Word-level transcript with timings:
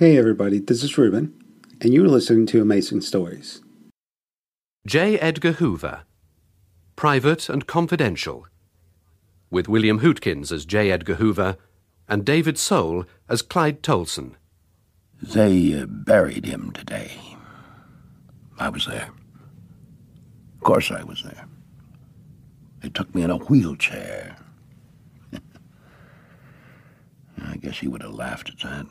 Hey 0.00 0.16
everybody, 0.16 0.60
this 0.60 0.82
is 0.82 0.96
Ruben, 0.96 1.34
and 1.82 1.92
you're 1.92 2.08
listening 2.08 2.46
to 2.46 2.62
Amazing 2.62 3.02
Stories. 3.02 3.60
J. 4.86 5.18
Edgar 5.18 5.52
Hoover, 5.52 6.04
Private 6.96 7.50
and 7.50 7.66
Confidential, 7.66 8.46
with 9.50 9.68
William 9.68 10.00
Hootkins 10.00 10.52
as 10.52 10.64
J. 10.64 10.90
Edgar 10.90 11.16
Hoover 11.16 11.58
and 12.08 12.24
David 12.24 12.56
Soul 12.56 13.04
as 13.28 13.42
Clyde 13.42 13.82
Tolson. 13.82 14.36
They 15.20 15.78
uh, 15.78 15.84
buried 15.86 16.46
him 16.46 16.70
today. 16.72 17.10
I 18.58 18.70
was 18.70 18.86
there. 18.86 19.10
Of 20.54 20.60
course 20.62 20.90
I 20.90 21.04
was 21.04 21.22
there. 21.24 21.46
They 22.80 22.88
took 22.88 23.14
me 23.14 23.20
in 23.20 23.30
a 23.30 23.36
wheelchair. 23.36 24.38
I 27.44 27.56
guess 27.56 27.80
he 27.80 27.88
would 27.88 28.00
have 28.00 28.14
laughed 28.14 28.48
at 28.48 28.60
that. 28.60 28.86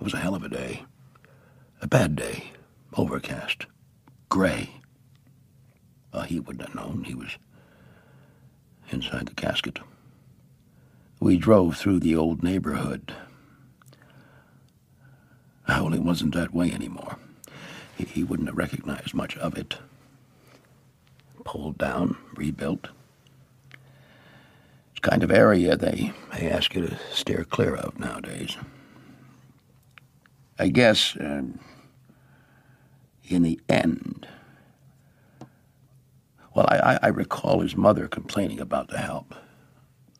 It 0.00 0.04
was 0.04 0.14
a 0.14 0.18
hell 0.18 0.34
of 0.34 0.42
a 0.44 0.48
day. 0.48 0.84
A 1.80 1.86
bad 1.86 2.16
day. 2.16 2.52
Overcast. 2.96 3.66
Gray. 4.28 4.70
Well, 6.12 6.22
he 6.22 6.40
wouldn't 6.40 6.66
have 6.66 6.74
known. 6.74 7.04
He 7.04 7.14
was 7.14 7.36
inside 8.90 9.26
the 9.26 9.34
casket. 9.34 9.78
We 11.20 11.36
drove 11.36 11.76
through 11.76 12.00
the 12.00 12.16
old 12.16 12.42
neighborhood. 12.42 13.14
Well, 15.66 15.94
it 15.94 16.02
wasn't 16.02 16.34
that 16.34 16.54
way 16.54 16.70
anymore. 16.72 17.16
He, 17.96 18.04
he 18.04 18.24
wouldn't 18.24 18.48
have 18.48 18.58
recognized 18.58 19.14
much 19.14 19.36
of 19.38 19.56
it. 19.56 19.76
Pulled 21.44 21.78
down, 21.78 22.16
rebuilt. 22.34 22.88
It's 24.90 25.00
kind 25.00 25.22
of 25.22 25.30
area 25.30 25.76
they, 25.76 26.12
they 26.32 26.50
ask 26.50 26.74
you 26.74 26.86
to 26.86 26.98
steer 27.12 27.44
clear 27.44 27.74
of 27.74 27.98
nowadays. 27.98 28.56
I 30.58 30.68
guess, 30.68 31.16
um, 31.18 31.58
in 33.24 33.42
the 33.42 33.60
end, 33.68 34.28
well, 36.54 36.66
I, 36.68 36.98
I 37.02 37.08
recall 37.08 37.60
his 37.60 37.76
mother 37.76 38.06
complaining 38.06 38.60
about 38.60 38.88
the 38.88 38.98
help, 38.98 39.34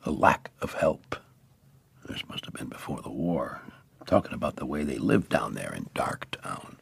the 0.05 0.11
lack 0.11 0.51
of 0.61 0.75
help. 0.75 1.17
This 2.09 2.27
must 2.29 2.45
have 2.45 2.55
been 2.55 2.69
before 2.69 3.01
the 3.01 3.11
war. 3.11 3.63
Talking 4.07 4.35
about 4.35 4.57
the 4.57 4.67
way 4.67 4.83
they 4.83 4.99
lived 4.99 5.31
down 5.31 5.55
there 5.55 5.73
in 5.73 5.89
Darktown. 5.95 6.75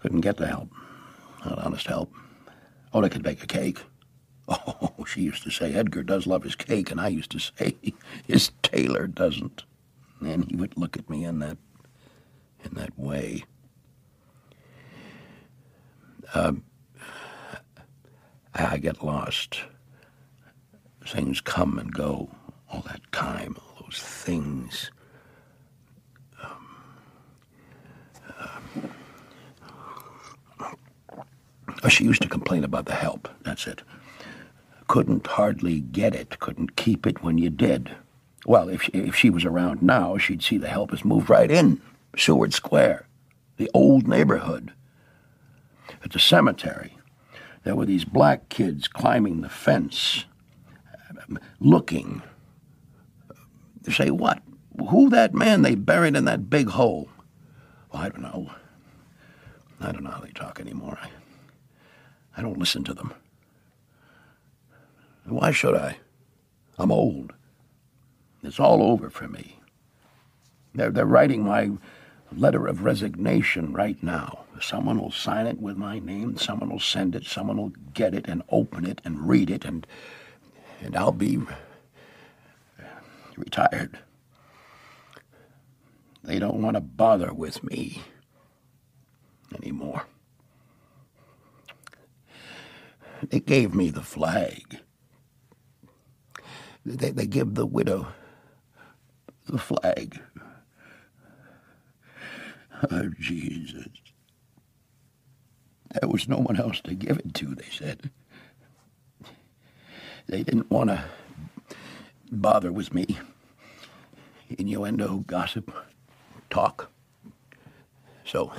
Couldn't 0.00 0.20
get 0.20 0.36
the 0.36 0.48
help. 0.48 0.68
Not 1.44 1.58
honest 1.60 1.86
help. 1.86 2.12
Oh, 2.92 3.00
they 3.00 3.08
could 3.08 3.22
bake 3.22 3.42
a 3.42 3.46
cake. 3.46 3.80
Oh, 4.48 5.04
she 5.06 5.22
used 5.22 5.44
to 5.44 5.50
say 5.50 5.72
Edgar 5.72 6.02
does 6.02 6.26
love 6.26 6.42
his 6.42 6.56
cake, 6.56 6.90
and 6.90 7.00
I 7.00 7.08
used 7.08 7.30
to 7.30 7.38
say 7.38 7.76
his 8.26 8.50
tailor 8.62 9.06
doesn't. 9.06 9.62
And 10.20 10.44
he 10.44 10.56
would 10.56 10.76
look 10.76 10.96
at 10.96 11.08
me 11.08 11.24
in 11.24 11.38
that 11.38 11.56
in 12.64 12.74
that 12.74 12.98
way. 12.98 13.44
Um, 16.34 16.62
I 18.54 18.78
get 18.78 19.02
lost. 19.04 19.60
Things 21.06 21.40
come 21.40 21.78
and 21.78 21.92
go 21.92 22.30
all 22.70 22.82
that 22.82 23.00
time, 23.12 23.56
all 23.58 23.84
those 23.84 23.98
things. 23.98 24.90
Um, 26.42 26.66
uh, 31.82 31.88
she 31.88 32.04
used 32.04 32.22
to 32.22 32.28
complain 32.28 32.64
about 32.64 32.86
the 32.86 32.94
help. 32.94 33.28
That's 33.42 33.66
it. 33.66 33.82
Couldn't 34.86 35.26
hardly 35.26 35.80
get 35.80 36.14
it, 36.14 36.38
couldn't 36.38 36.76
keep 36.76 37.06
it 37.06 37.22
when 37.22 37.38
you 37.38 37.50
did. 37.50 37.90
Well, 38.46 38.68
if 38.68 38.82
she, 38.82 38.92
if 38.92 39.14
she 39.14 39.30
was 39.30 39.44
around 39.44 39.82
now, 39.82 40.18
she'd 40.18 40.42
see 40.42 40.58
the 40.58 40.68
help 40.68 40.90
has 40.90 41.04
moved 41.04 41.30
right 41.30 41.50
in. 41.50 41.80
Seward 42.16 42.52
Square, 42.52 43.06
the 43.56 43.70
old 43.74 44.06
neighborhood. 44.06 44.72
At 46.04 46.12
the 46.12 46.18
cemetery, 46.18 46.96
there 47.64 47.76
were 47.76 47.86
these 47.86 48.04
black 48.04 48.48
kids 48.48 48.88
climbing 48.88 49.40
the 49.40 49.48
fence, 49.48 50.24
looking. 51.60 52.22
They 53.82 53.92
say 53.92 54.10
what? 54.10 54.42
Who 54.90 55.10
that 55.10 55.34
man 55.34 55.62
they 55.62 55.74
buried 55.74 56.16
in 56.16 56.24
that 56.24 56.50
big 56.50 56.70
hole? 56.70 57.08
Well, 57.92 58.02
I 58.02 58.08
don't 58.08 58.22
know. 58.22 58.50
I 59.80 59.92
don't 59.92 60.04
know 60.04 60.10
how 60.10 60.20
they 60.20 60.30
talk 60.30 60.60
anymore. 60.60 60.98
I, 61.00 61.08
I 62.36 62.42
don't 62.42 62.58
listen 62.58 62.84
to 62.84 62.94
them. 62.94 63.12
Why 65.24 65.50
should 65.50 65.74
I? 65.74 65.98
I'm 66.78 66.90
old. 66.90 67.32
It's 68.42 68.58
all 68.58 68.82
over 68.82 69.08
for 69.10 69.28
me. 69.28 69.60
They're, 70.74 70.90
they're 70.90 71.06
writing 71.06 71.44
my 71.44 71.70
letter 72.36 72.66
of 72.66 72.82
resignation 72.82 73.72
right 73.72 74.02
now. 74.02 74.44
Someone 74.60 74.98
will 75.00 75.10
sign 75.10 75.46
it 75.46 75.60
with 75.60 75.76
my 75.76 75.98
name, 75.98 76.36
someone 76.36 76.70
will 76.70 76.80
send 76.80 77.14
it, 77.14 77.24
someone 77.24 77.56
will 77.56 77.72
get 77.94 78.14
it 78.14 78.26
and 78.28 78.42
open 78.48 78.84
it 78.86 79.00
and 79.04 79.28
read 79.28 79.50
it, 79.50 79.64
and, 79.64 79.86
and 80.80 80.96
I'll 80.96 81.12
be 81.12 81.38
retired. 83.36 83.98
They 86.22 86.38
don't 86.38 86.62
want 86.62 86.76
to 86.76 86.80
bother 86.80 87.32
with 87.32 87.64
me 87.64 88.02
anymore. 89.54 90.06
They 93.28 93.40
gave 93.40 93.74
me 93.74 93.90
the 93.90 94.02
flag. 94.02 94.80
They, 96.84 97.10
they 97.10 97.26
give 97.26 97.54
the 97.54 97.66
widow 97.66 98.08
the 99.46 99.58
flag. 99.58 100.20
Oh, 102.90 103.10
Jesus. 103.20 103.88
There 106.00 106.08
was 106.08 106.28
no 106.28 106.38
one 106.38 106.58
else 106.60 106.80
to 106.82 106.94
give 106.94 107.18
it 107.18 107.34
to, 107.34 107.54
they 107.54 107.68
said. 107.70 108.10
They 110.28 110.42
didn't 110.42 110.70
want 110.70 110.90
to 110.90 111.04
bother 112.30 112.72
with 112.72 112.94
me. 112.94 113.18
Innuendo, 114.58 115.18
gossip, 115.26 115.72
talk. 116.50 116.90
So, 118.24 118.52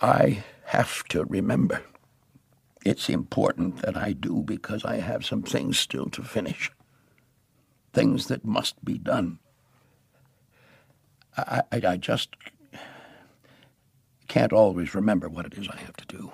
I 0.00 0.44
have 0.66 1.04
to 1.08 1.24
remember. 1.24 1.82
It's 2.84 3.08
important 3.10 3.82
that 3.82 3.96
I 3.96 4.12
do 4.12 4.42
because 4.44 4.84
I 4.84 4.96
have 4.98 5.26
some 5.26 5.42
things 5.42 5.78
still 5.78 6.06
to 6.10 6.22
finish. 6.22 6.70
Things 7.96 8.26
that 8.26 8.44
must 8.44 8.84
be 8.84 8.98
done. 8.98 9.38
I, 11.34 11.62
I, 11.72 11.80
I 11.88 11.96
just 11.96 12.36
can't 14.28 14.52
always 14.52 14.94
remember 14.94 15.30
what 15.30 15.46
it 15.46 15.54
is 15.54 15.66
I 15.66 15.78
have 15.78 15.96
to 15.96 16.06
do. 16.06 16.30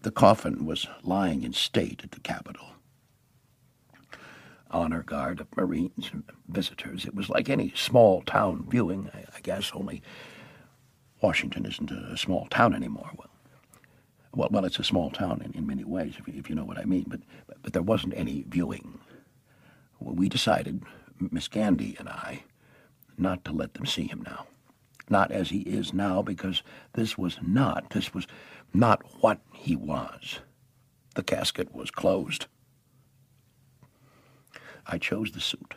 The, 0.00 0.10
coffin 0.10 0.64
was 0.64 0.86
lying 1.02 1.42
in 1.42 1.52
state 1.52 2.00
at 2.04 2.12
the 2.12 2.20
Capitol. 2.20 2.68
Honor 4.70 5.02
guard 5.02 5.38
of 5.38 5.54
Marines 5.54 6.08
and 6.10 6.24
visitors. 6.48 7.04
It 7.04 7.14
was 7.14 7.28
like 7.28 7.50
any 7.50 7.74
small 7.76 8.22
town 8.22 8.64
viewing, 8.66 9.10
I, 9.12 9.24
I 9.36 9.40
guess, 9.42 9.72
only 9.74 10.02
Washington 11.20 11.66
isn't 11.66 11.90
a 11.90 12.16
small 12.16 12.46
town 12.46 12.74
anymore. 12.74 13.10
Well, 13.14 13.28
well, 14.34 14.48
well 14.50 14.64
it's 14.64 14.78
a 14.78 14.84
small 14.84 15.10
town 15.10 15.42
in, 15.44 15.52
in 15.52 15.66
many 15.66 15.84
ways, 15.84 16.14
if, 16.18 16.28
if 16.28 16.48
you 16.48 16.54
know 16.54 16.64
what 16.64 16.78
I 16.78 16.84
mean, 16.84 17.04
but, 17.06 17.20
but, 17.62 17.72
there 17.72 17.82
wasn't 17.82 18.14
any 18.16 18.44
viewing. 18.48 18.98
We 20.00 20.28
decided, 20.28 20.82
Miss 21.18 21.48
Gandy 21.48 21.96
and 21.98 22.08
I, 22.08 22.44
not 23.16 23.44
to 23.44 23.52
let 23.52 23.74
them 23.74 23.86
see 23.86 24.06
him 24.06 24.22
now. 24.26 24.46
Not 25.08 25.30
as 25.30 25.50
he 25.50 25.60
is 25.60 25.92
now, 25.92 26.22
because 26.22 26.62
this 26.94 27.18
was 27.18 27.38
not, 27.42 27.90
this 27.90 28.14
was 28.14 28.26
not 28.72 29.02
what 29.20 29.40
he 29.52 29.76
was. 29.76 30.40
The 31.14 31.22
casket 31.22 31.74
was 31.74 31.90
closed. 31.90 32.46
I 34.86 34.98
chose 34.98 35.32
the 35.32 35.40
suit, 35.40 35.74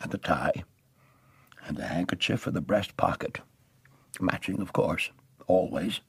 and 0.00 0.10
the 0.10 0.18
tie, 0.18 0.64
and 1.66 1.76
the 1.76 1.86
handkerchief 1.86 2.40
for 2.40 2.50
the 2.50 2.60
breast 2.60 2.96
pocket. 2.96 3.40
Matching, 4.20 4.60
of 4.60 4.72
course, 4.72 5.10
always. 5.46 6.00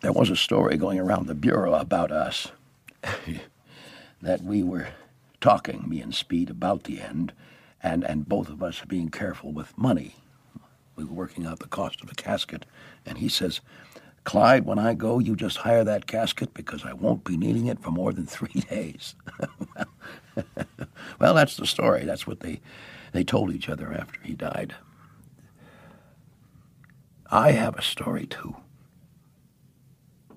There 0.00 0.12
was 0.12 0.30
a 0.30 0.36
story 0.36 0.76
going 0.76 1.00
around 1.00 1.26
the 1.26 1.34
Bureau 1.34 1.74
about 1.74 2.12
us 2.12 2.52
that 4.22 4.42
we 4.42 4.62
were 4.62 4.88
talking, 5.40 5.88
me 5.88 6.00
and 6.00 6.14
Speed, 6.14 6.50
about 6.50 6.84
the 6.84 7.00
end, 7.00 7.32
and, 7.82 8.04
and 8.04 8.28
both 8.28 8.48
of 8.48 8.62
us 8.62 8.82
being 8.86 9.08
careful 9.08 9.52
with 9.52 9.76
money. 9.76 10.14
We 10.94 11.04
were 11.04 11.14
working 11.14 11.46
out 11.46 11.58
the 11.58 11.66
cost 11.68 12.00
of 12.02 12.10
a 12.10 12.14
casket, 12.14 12.64
and 13.04 13.18
he 13.18 13.28
says, 13.28 13.60
Clyde, 14.22 14.66
when 14.66 14.78
I 14.78 14.94
go, 14.94 15.18
you 15.18 15.34
just 15.34 15.58
hire 15.58 15.84
that 15.84 16.06
casket 16.06 16.54
because 16.54 16.84
I 16.84 16.92
won't 16.92 17.24
be 17.24 17.36
needing 17.36 17.66
it 17.66 17.80
for 17.80 17.90
more 17.90 18.12
than 18.12 18.26
three 18.26 18.60
days. 18.70 19.16
well, 21.18 21.34
that's 21.34 21.56
the 21.56 21.66
story. 21.66 22.04
That's 22.04 22.26
what 22.26 22.40
they, 22.40 22.60
they 23.12 23.24
told 23.24 23.52
each 23.52 23.68
other 23.68 23.92
after 23.92 24.20
he 24.22 24.34
died. 24.34 24.76
I 27.30 27.52
have 27.52 27.76
a 27.76 27.82
story, 27.82 28.26
too. 28.26 28.56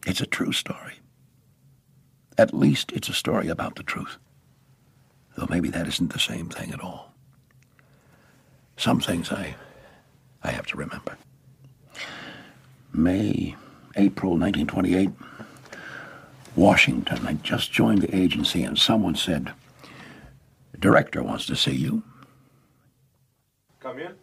It's 0.06 0.22
a 0.22 0.26
true 0.26 0.52
story. 0.52 1.00
At 2.38 2.54
least 2.54 2.92
it's 2.92 3.10
a 3.10 3.14
story 3.14 3.48
about 3.50 3.76
the 3.76 3.84
truth. 3.84 4.18
Though 5.36 5.48
maybe 5.50 5.70
that 5.70 5.88
isn't 5.88 6.12
the 6.14 6.20
same 6.20 6.50
thing 6.50 6.72
at 6.72 6.82
all. 6.82 7.14
Some 8.78 9.00
things 9.00 9.32
I 9.32 9.56
I 10.44 10.52
have 10.52 10.66
to 10.68 10.78
remember. 10.78 11.18
May, 12.94 13.56
April 13.96 14.32
1928, 14.32 15.10
Washington. 16.56 17.28
I 17.28 17.34
just 17.34 17.72
joined 17.72 18.02
the 18.02 18.16
agency 18.16 18.64
and 18.64 18.78
someone 18.78 19.16
said, 19.16 19.54
director 20.80 21.22
wants 21.22 21.46
to 21.46 21.56
see 21.56 21.76
you. 21.76 22.04
Come 23.80 24.00
in. 24.00 24.14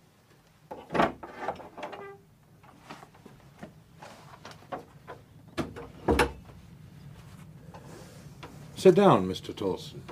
Sit 8.78 8.94
down, 8.94 9.26
Mr. 9.26 9.52
Tolson. 9.52 10.02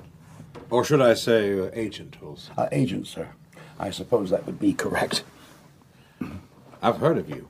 Or 0.70 0.82
should 0.82 1.00
I 1.00 1.14
say, 1.14 1.56
uh, 1.56 1.70
Agent 1.72 2.16
Tolson? 2.20 2.50
Uh, 2.58 2.68
agent, 2.72 3.06
sir. 3.06 3.28
I 3.78 3.90
suppose 3.90 4.30
that 4.30 4.44
would 4.44 4.58
be 4.58 4.72
correct. 4.72 5.22
I've 6.82 6.96
heard 6.96 7.16
of 7.16 7.30
you. 7.30 7.46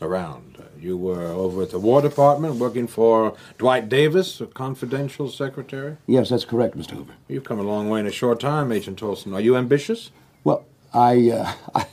Around. 0.00 0.58
Uh, 0.60 0.62
you 0.78 0.96
were 0.96 1.26
over 1.26 1.62
at 1.62 1.72
the 1.72 1.80
War 1.80 2.00
Department 2.00 2.54
working 2.54 2.86
for 2.86 3.36
Dwight 3.58 3.88
Davis, 3.88 4.40
a 4.40 4.46
confidential 4.46 5.28
secretary. 5.28 5.96
Yes, 6.06 6.28
that's 6.28 6.44
correct, 6.44 6.78
Mr. 6.78 6.92
Hoover. 6.92 7.14
You've 7.26 7.42
come 7.42 7.58
a 7.58 7.64
long 7.64 7.88
way 7.88 7.98
in 7.98 8.06
a 8.06 8.12
short 8.12 8.38
time, 8.38 8.70
Agent 8.70 9.00
Tolson. 9.00 9.34
Are 9.34 9.40
you 9.40 9.56
ambitious? 9.56 10.12
Well, 10.44 10.64
I, 10.94 11.30
uh, 11.30 11.52
I, 11.74 11.86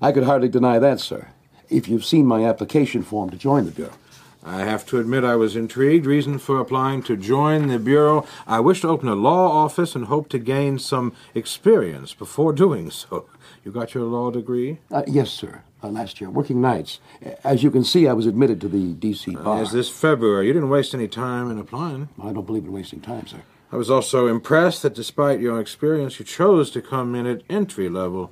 I 0.00 0.12
could 0.12 0.24
hardly 0.24 0.48
deny 0.48 0.78
that, 0.78 1.00
sir. 1.00 1.28
If 1.68 1.86
you've 1.86 2.06
seen 2.06 2.24
my 2.24 2.46
application 2.46 3.02
form 3.02 3.28
to 3.28 3.36
join 3.36 3.66
the 3.66 3.72
Bureau. 3.72 3.92
I 4.44 4.60
have 4.60 4.84
to 4.86 4.98
admit 4.98 5.24
I 5.24 5.36
was 5.36 5.56
intrigued. 5.56 6.04
Reason 6.04 6.38
for 6.38 6.60
applying 6.60 7.02
to 7.04 7.16
join 7.16 7.68
the 7.68 7.78
Bureau. 7.78 8.26
I 8.46 8.60
wish 8.60 8.82
to 8.82 8.88
open 8.88 9.08
a 9.08 9.14
law 9.14 9.50
office 9.50 9.94
and 9.94 10.04
hope 10.04 10.28
to 10.30 10.38
gain 10.38 10.78
some 10.78 11.14
experience 11.34 12.12
before 12.12 12.52
doing 12.52 12.90
so. 12.90 13.26
You 13.64 13.72
got 13.72 13.94
your 13.94 14.04
law 14.04 14.30
degree? 14.30 14.80
Uh, 14.90 15.02
yes, 15.06 15.30
sir. 15.30 15.62
Uh, 15.82 15.88
last 15.88 16.20
year, 16.20 16.28
working 16.28 16.60
nights. 16.60 17.00
As 17.42 17.62
you 17.62 17.70
can 17.70 17.84
see, 17.84 18.06
I 18.06 18.12
was 18.12 18.26
admitted 18.26 18.60
to 18.60 18.68
the 18.68 18.92
D.C. 18.92 19.34
bar. 19.34 19.62
As 19.62 19.72
this 19.72 19.88
February. 19.88 20.46
You 20.46 20.52
didn't 20.52 20.68
waste 20.68 20.94
any 20.94 21.08
time 21.08 21.50
in 21.50 21.58
applying. 21.58 22.10
I 22.22 22.32
don't 22.32 22.46
believe 22.46 22.64
in 22.64 22.72
wasting 22.72 23.00
time, 23.00 23.26
sir. 23.26 23.42
I 23.72 23.76
was 23.76 23.90
also 23.90 24.26
impressed 24.26 24.82
that 24.82 24.94
despite 24.94 25.40
your 25.40 25.58
experience, 25.58 26.18
you 26.18 26.24
chose 26.24 26.70
to 26.72 26.82
come 26.82 27.14
in 27.14 27.26
at 27.26 27.42
entry 27.48 27.88
level. 27.88 28.30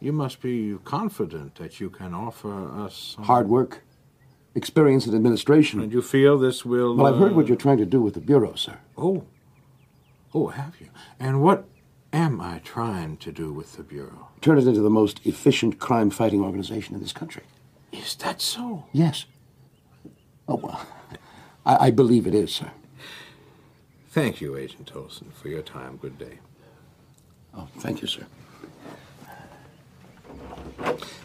You 0.00 0.12
must 0.12 0.40
be 0.40 0.78
confident 0.84 1.56
that 1.56 1.80
you 1.80 1.90
can 1.90 2.14
offer 2.14 2.70
us 2.80 3.14
some... 3.16 3.24
Hard 3.24 3.48
work, 3.48 3.82
experience 4.54 5.06
in 5.06 5.14
administration. 5.14 5.80
And 5.80 5.92
you 5.92 6.02
feel 6.02 6.38
this 6.38 6.64
will. 6.64 6.96
Well, 6.96 7.06
I've 7.06 7.20
heard 7.20 7.32
uh, 7.32 7.34
what 7.36 7.48
you're 7.48 7.56
trying 7.56 7.78
to 7.78 7.86
do 7.86 8.00
with 8.00 8.14
the 8.14 8.20
Bureau, 8.20 8.54
sir. 8.54 8.78
Oh. 8.96 9.24
Oh, 10.32 10.48
have 10.48 10.80
you? 10.80 10.88
And 11.18 11.42
what 11.42 11.64
am 12.12 12.40
I 12.40 12.60
trying 12.60 13.16
to 13.18 13.32
do 13.32 13.52
with 13.52 13.76
the 13.76 13.82
Bureau? 13.82 14.28
Turn 14.40 14.58
it 14.58 14.66
into 14.66 14.80
the 14.80 14.90
most 14.90 15.20
efficient 15.24 15.78
crime 15.78 16.10
fighting 16.10 16.40
organization 16.42 16.94
in 16.94 17.00
this 17.00 17.12
country. 17.12 17.42
Is 17.92 18.14
that 18.16 18.40
so? 18.40 18.86
Yes. 18.92 19.26
Oh, 20.46 20.56
well, 20.56 20.86
I, 21.66 21.86
I 21.86 21.90
believe 21.90 22.26
it 22.26 22.34
is, 22.34 22.52
sir. 22.52 22.70
Thank 24.08 24.40
you, 24.40 24.56
Agent 24.56 24.92
Tolson, 24.92 25.32
for 25.32 25.48
your 25.48 25.62
time. 25.62 25.96
Good 25.96 26.18
day. 26.18 26.38
Oh, 27.54 27.68
thank 27.78 28.02
you, 28.02 28.08
sir. 28.08 28.26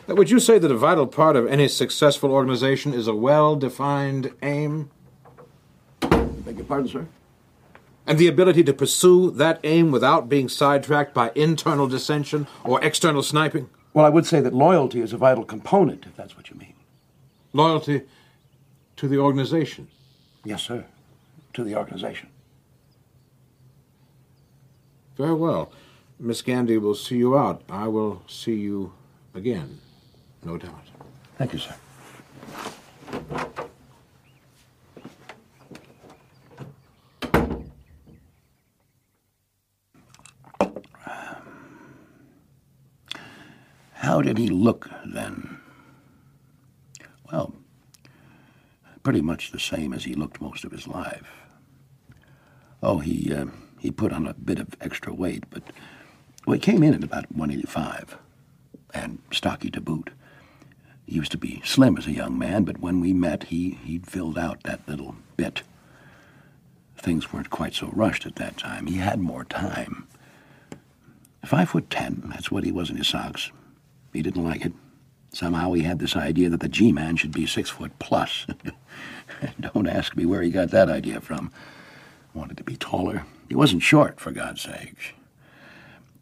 Would 0.08 0.30
you 0.30 0.40
say 0.40 0.60
that 0.60 0.72
a 0.72 0.78
vital 0.78 1.08
part 1.08 1.36
of 1.36 1.48
any 1.48 1.68
successful 1.68 2.32
organization 2.32 2.94
is 2.94 3.08
a 3.08 3.16
well 3.16 3.56
defined 3.56 4.34
aim? 4.42 4.92
Beg 6.00 6.58
your 6.58 6.66
pardon, 6.66 6.88
sir? 6.88 7.08
And 8.08 8.20
the 8.20 8.28
ability 8.28 8.64
to 8.66 8.74
pursue 8.74 9.32
that 9.32 9.60
aim 9.64 9.92
without 9.92 10.30
being 10.30 10.48
sidetracked 10.48 11.14
by 11.14 11.32
internal 11.34 11.88
dissension 11.88 12.48
or 12.64 12.84
external 12.84 13.24
sniping? 13.24 13.70
Well, 13.94 14.06
I 14.06 14.10
would 14.10 14.26
say 14.26 14.42
that 14.42 14.54
loyalty 14.54 15.02
is 15.02 15.12
a 15.12 15.18
vital 15.18 15.44
component, 15.44 16.06
if 16.06 16.16
that's 16.16 16.38
what 16.38 16.50
you 16.50 16.58
mean. 16.58 16.76
Loyalty 17.54 18.04
to 18.98 19.08
the 19.08 19.18
organization. 19.18 19.88
Yes, 20.44 20.62
sir. 20.62 20.86
To 21.54 21.64
the 21.64 21.76
organization. 21.76 22.30
Very 25.18 25.34
well. 25.34 25.72
Miss 26.20 26.42
Gandy 26.42 26.78
will 26.78 26.96
see 26.96 27.18
you 27.18 27.38
out. 27.38 27.64
I 27.70 27.88
will 27.88 28.22
see 28.28 28.56
you 28.56 28.94
again, 29.36 29.80
no 30.44 30.58
doubt. 30.58 30.88
Thank 31.38 31.54
you, 31.54 31.60
sir. 31.60 31.76
How 43.94 44.22
did 44.22 44.38
he 44.38 44.48
look 44.48 44.90
then? 45.06 45.60
Well, 47.32 47.54
pretty 49.04 49.22
much 49.22 49.52
the 49.52 49.60
same 49.60 49.94
as 49.94 50.06
he 50.06 50.14
looked 50.14 50.40
most 50.42 50.64
of 50.64 50.72
his 50.72 50.88
life. 50.88 51.28
Oh, 52.82 53.00
he 53.00 53.34
uh, 53.34 53.48
he 53.80 53.92
put 53.92 54.14
on 54.14 54.28
a 54.28 54.34
bit 54.34 54.60
of 54.60 54.70
extra 54.80 55.14
weight, 55.14 55.44
but 55.50 55.64
well, 56.46 56.54
he 56.54 56.60
came 56.60 56.84
in 56.84 56.94
at 56.94 57.04
about 57.04 57.32
185, 57.32 58.18
and 58.96 59.20
stocky 59.32 59.70
to 59.72 59.82
boot. 59.82 60.10
He 61.06 61.16
used 61.16 61.32
to 61.34 61.38
be 61.38 61.62
slim 61.64 61.98
as 61.98 62.08
a 62.08 62.12
young 62.12 62.38
man, 62.40 62.64
but 62.64 62.80
when 62.80 63.00
we 63.00 63.14
met, 63.14 63.44
he 63.44 63.78
he'd 63.84 64.08
filled 64.08 64.38
out 64.38 64.64
that 64.64 64.88
little 64.88 65.16
bit. 65.38 65.62
Things 66.98 67.32
weren't 67.32 67.50
quite 67.52 67.76
so 67.76 67.90
rushed 67.94 68.26
at 68.26 68.38
that 68.38 68.58
time. 68.58 68.88
He 68.88 68.98
had 68.98 69.20
more 69.20 69.46
time. 69.46 70.08
Five 71.46 71.70
foot 71.70 71.92
ten, 71.92 72.24
that's 72.28 72.50
what 72.50 72.64
he 72.64 72.72
was 72.72 72.90
in 72.90 72.98
his 72.98 73.08
socks. 73.08 73.52
He 74.14 74.24
didn't 74.24 74.44
like 74.44 74.66
it. 74.66 74.74
Somehow 75.32 75.74
he 75.74 75.84
had 75.84 76.00
this 76.00 76.16
idea 76.16 76.50
that 76.50 76.62
the 76.62 76.70
G-man 76.70 77.18
should 77.18 77.34
be 77.34 77.46
six 77.46 77.70
foot 77.70 78.00
plus. 78.00 78.48
Don't 79.60 79.86
ask 79.86 80.16
me 80.16 80.26
where 80.26 80.42
he 80.42 80.50
got 80.50 80.72
that 80.72 80.90
idea 80.90 81.20
from. 81.20 81.52
Wanted 82.34 82.58
to 82.58 82.64
be 82.64 82.78
taller. 82.78 83.26
He 83.50 83.56
wasn't 83.56 83.84
short, 83.84 84.20
for 84.20 84.32
God's 84.32 84.62
sake. 84.62 85.16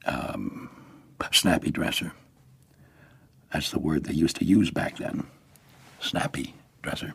Um, 0.05 0.69
snappy 1.31 1.71
dresser. 1.71 2.11
That's 3.53 3.69
the 3.69 3.79
word 3.79 4.05
they 4.05 4.13
used 4.13 4.35
to 4.37 4.45
use 4.45 4.71
back 4.71 4.97
then. 4.97 5.27
Snappy 5.99 6.55
dresser. 6.81 7.13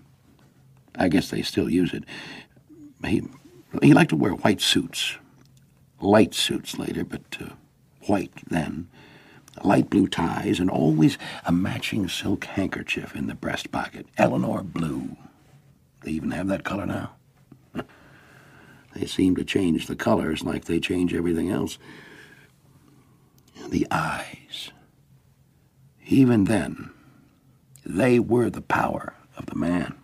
I 0.95 1.09
guess 1.09 1.31
they 1.31 1.43
still 1.43 1.69
use 1.69 1.93
it. 1.93 2.05
He, 3.05 3.23
he 3.83 3.93
liked 3.93 4.11
to 4.11 4.17
wear 4.17 4.33
white 4.33 4.61
suits. 4.61 5.17
Light 6.01 6.35
suits 6.35 6.79
later, 6.79 7.05
but 7.05 7.23
uh, 7.41 7.51
white 8.07 8.33
then. 8.49 8.89
Light 9.65 9.91
blue 9.91 10.07
ties, 10.07 10.61
and 10.61 10.71
always 10.71 11.19
a 11.45 11.51
matching 11.51 12.09
silk 12.09 12.45
handkerchief 12.45 13.17
in 13.17 13.27
the 13.27 13.35
breast 13.35 13.73
pocket. 13.73 14.07
Eleanor 14.17 14.63
blue. 14.63 15.17
They 16.03 16.13
even 16.13 16.31
have 16.31 16.47
that 16.49 16.65
color 16.65 16.87
now. 16.87 17.13
They 18.95 19.07
seem 19.07 19.37
to 19.37 19.45
change 19.45 19.87
the 19.87 19.95
colors 19.95 20.43
like 20.43 20.65
they 20.65 20.81
change 20.81 21.15
everything 21.15 21.51
else. 21.51 21.79
The 23.69 23.87
eyes. 23.93 24.71
Even 26.11 26.45
then, 26.45 26.91
they 27.85 28.19
were 28.19 28.49
the 28.49 28.63
power 28.63 29.15
of 29.37 29.47
the 29.47 29.55
man. 29.55 29.95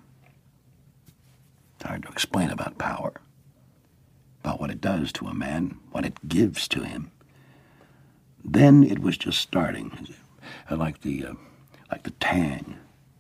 It's 1.77 1.85
hard 1.85 2.03
to 2.03 2.09
explain 2.11 2.51
about 2.51 2.77
power, 2.79 3.15
about 4.43 4.61
what 4.61 4.71
it 4.71 4.83
does 4.83 5.13
to 5.13 5.27
a 5.27 5.35
man, 5.35 5.79
what 5.93 6.05
it 6.05 6.29
gives 6.29 6.69
to 6.69 6.85
him. 6.85 7.11
Then 8.45 8.85
it 8.85 8.99
was 8.99 9.17
just 9.17 9.41
starting, 9.41 10.09
Uh, 10.71 10.77
like 10.77 11.01
the 11.01 11.25
uh, 11.25 11.35
like 11.91 12.03
the 12.03 12.11
tang 12.21 12.77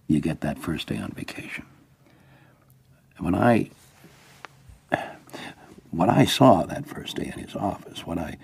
you 0.06 0.20
get 0.20 0.40
that 0.42 0.58
first 0.58 0.88
day 0.88 0.98
on 0.98 1.10
vacation. 1.12 1.64
When 3.18 3.34
I 3.34 3.70
what 5.90 6.10
I 6.10 6.26
saw 6.26 6.64
that 6.66 6.86
first 6.86 7.16
day 7.16 7.32
in 7.34 7.42
his 7.42 7.56
office, 7.56 8.06
what 8.06 8.18
I 8.18 8.36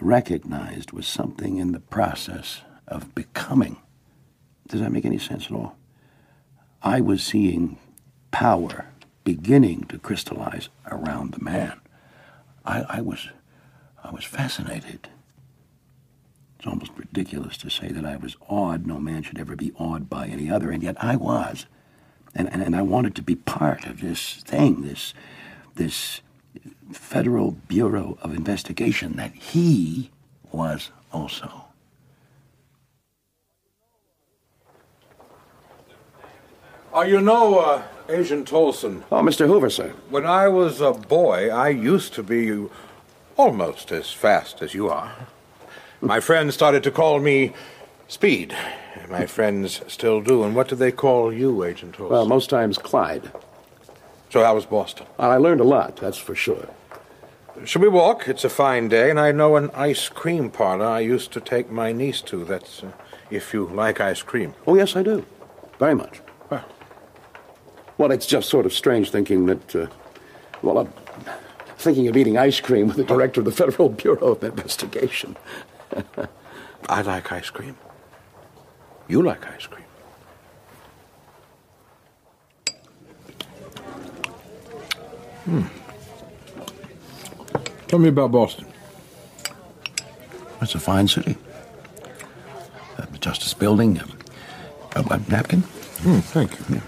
recognized 0.00 0.92
was 0.92 1.08
something 1.08 1.56
in 1.58 1.72
the 1.72 1.80
process 1.80 2.62
of 2.86 3.12
becoming. 3.14 3.76
Does 4.68 4.80
that 4.80 4.92
make 4.92 5.04
any 5.04 5.18
sense 5.18 5.46
at 5.46 5.52
all? 5.52 5.76
I 6.82 7.00
was 7.00 7.22
seeing 7.22 7.78
power 8.30 8.86
beginning 9.24 9.84
to 9.84 9.98
crystallize 9.98 10.68
around 10.90 11.32
the 11.32 11.42
man. 11.42 11.80
I, 12.64 12.84
I 12.88 13.00
was 13.00 13.28
I 14.02 14.10
was 14.10 14.24
fascinated. 14.24 15.08
It's 16.58 16.66
almost 16.66 16.92
ridiculous 16.96 17.56
to 17.58 17.70
say 17.70 17.88
that 17.88 18.04
I 18.04 18.16
was 18.16 18.36
awed. 18.48 18.86
No 18.86 18.98
man 18.98 19.22
should 19.22 19.38
ever 19.38 19.54
be 19.54 19.72
awed 19.76 20.08
by 20.08 20.26
any 20.26 20.50
other, 20.50 20.70
and 20.70 20.82
yet 20.82 20.96
I 21.02 21.16
was. 21.16 21.66
And, 22.34 22.52
and, 22.52 22.62
and 22.62 22.74
I 22.74 22.82
wanted 22.82 23.14
to 23.16 23.22
be 23.22 23.34
part 23.36 23.86
of 23.86 24.00
this 24.00 24.34
thing, 24.44 24.82
this, 24.82 25.14
this 25.74 26.20
Federal 26.92 27.52
Bureau 27.52 28.18
of 28.22 28.34
Investigation 28.34 29.16
that 29.16 29.34
he 29.34 30.10
was 30.50 30.90
also. 31.12 31.67
Oh, 36.92 37.02
you 37.02 37.20
know, 37.20 37.58
uh, 37.58 37.82
Agent 38.08 38.48
Tolson, 38.50 39.02
Oh, 39.12 39.22
Mr. 39.22 39.46
Hoover, 39.46 39.70
sir. 39.70 39.90
when 40.10 40.24
I 40.26 40.48
was 40.48 40.80
a 40.80 40.92
boy, 40.92 41.50
I 41.50 41.68
used 41.68 42.14
to 42.14 42.22
be 42.22 42.66
almost 43.36 43.92
as 43.92 44.10
fast 44.10 44.62
as 44.62 44.74
you 44.74 44.88
are. 44.88 45.12
My 46.00 46.20
friends 46.20 46.54
started 46.54 46.82
to 46.84 46.90
call 46.90 47.18
me 47.20 47.52
Speed. 48.08 48.56
My 49.10 49.26
friends 49.26 49.82
still 49.86 50.20
do. 50.22 50.42
And 50.44 50.54
what 50.56 50.68
do 50.68 50.76
they 50.76 50.90
call 50.92 51.32
you, 51.32 51.62
Agent 51.64 51.96
Tolson? 51.96 52.10
Well, 52.10 52.26
most 52.26 52.48
times 52.48 52.78
Clyde. 52.78 53.30
so 54.30 54.40
that 54.40 54.54
was 54.54 54.64
Boston. 54.64 55.06
I 55.18 55.36
learned 55.36 55.60
a 55.60 55.64
lot, 55.64 55.96
that's 55.96 56.16
for 56.18 56.34
sure. 56.34 56.68
Shall 57.64 57.82
we 57.82 57.88
walk? 57.88 58.28
It's 58.28 58.44
a 58.44 58.48
fine 58.48 58.88
day, 58.88 59.10
and 59.10 59.18
I 59.20 59.32
know 59.32 59.56
an 59.56 59.70
ice 59.74 60.08
cream 60.08 60.48
parlor 60.50 60.86
I 60.86 61.00
used 61.00 61.32
to 61.32 61.40
take 61.40 61.70
my 61.70 61.92
niece 61.92 62.22
to. 62.22 62.44
That's 62.44 62.82
uh, 62.84 62.92
if 63.30 63.52
you 63.52 63.66
like 63.66 64.00
ice 64.00 64.22
cream. 64.22 64.54
Oh, 64.66 64.76
yes, 64.76 64.94
I 64.96 65.02
do. 65.02 65.26
Very 65.78 65.94
much. 65.94 66.20
Well. 67.98 68.08
Well, 68.08 68.14
it's 68.14 68.26
just 68.26 68.48
sort 68.48 68.64
of 68.64 68.72
strange 68.72 69.10
thinking 69.10 69.46
that, 69.46 69.76
uh, 69.76 69.86
well, 70.62 70.78
I'm 70.78 70.92
thinking 71.76 72.08
of 72.08 72.16
eating 72.16 72.38
ice 72.38 72.60
cream 72.60 72.86
with 72.86 72.96
the 72.96 73.04
director 73.04 73.40
of 73.40 73.44
the 73.44 73.52
Federal 73.52 73.88
Bureau 73.88 74.28
of 74.28 74.44
Investigation. 74.44 75.36
I 76.88 77.02
like 77.02 77.32
ice 77.32 77.50
cream. 77.50 77.76
You 79.08 79.22
like 79.22 79.46
ice 79.46 79.66
cream. 79.66 79.84
Hmm. 85.44 85.62
Tell 87.88 87.98
me 87.98 88.08
about 88.10 88.30
Boston. 88.30 88.66
It's 90.60 90.74
a 90.74 90.78
fine 90.78 91.08
city. 91.08 91.36
Uh, 92.96 93.06
the 93.10 93.18
Justice 93.18 93.54
Building. 93.54 94.00
A, 94.94 95.00
a 95.00 95.18
napkin? 95.30 95.62
Hmm, 96.02 96.18
thank 96.20 96.52
you. 96.70 96.82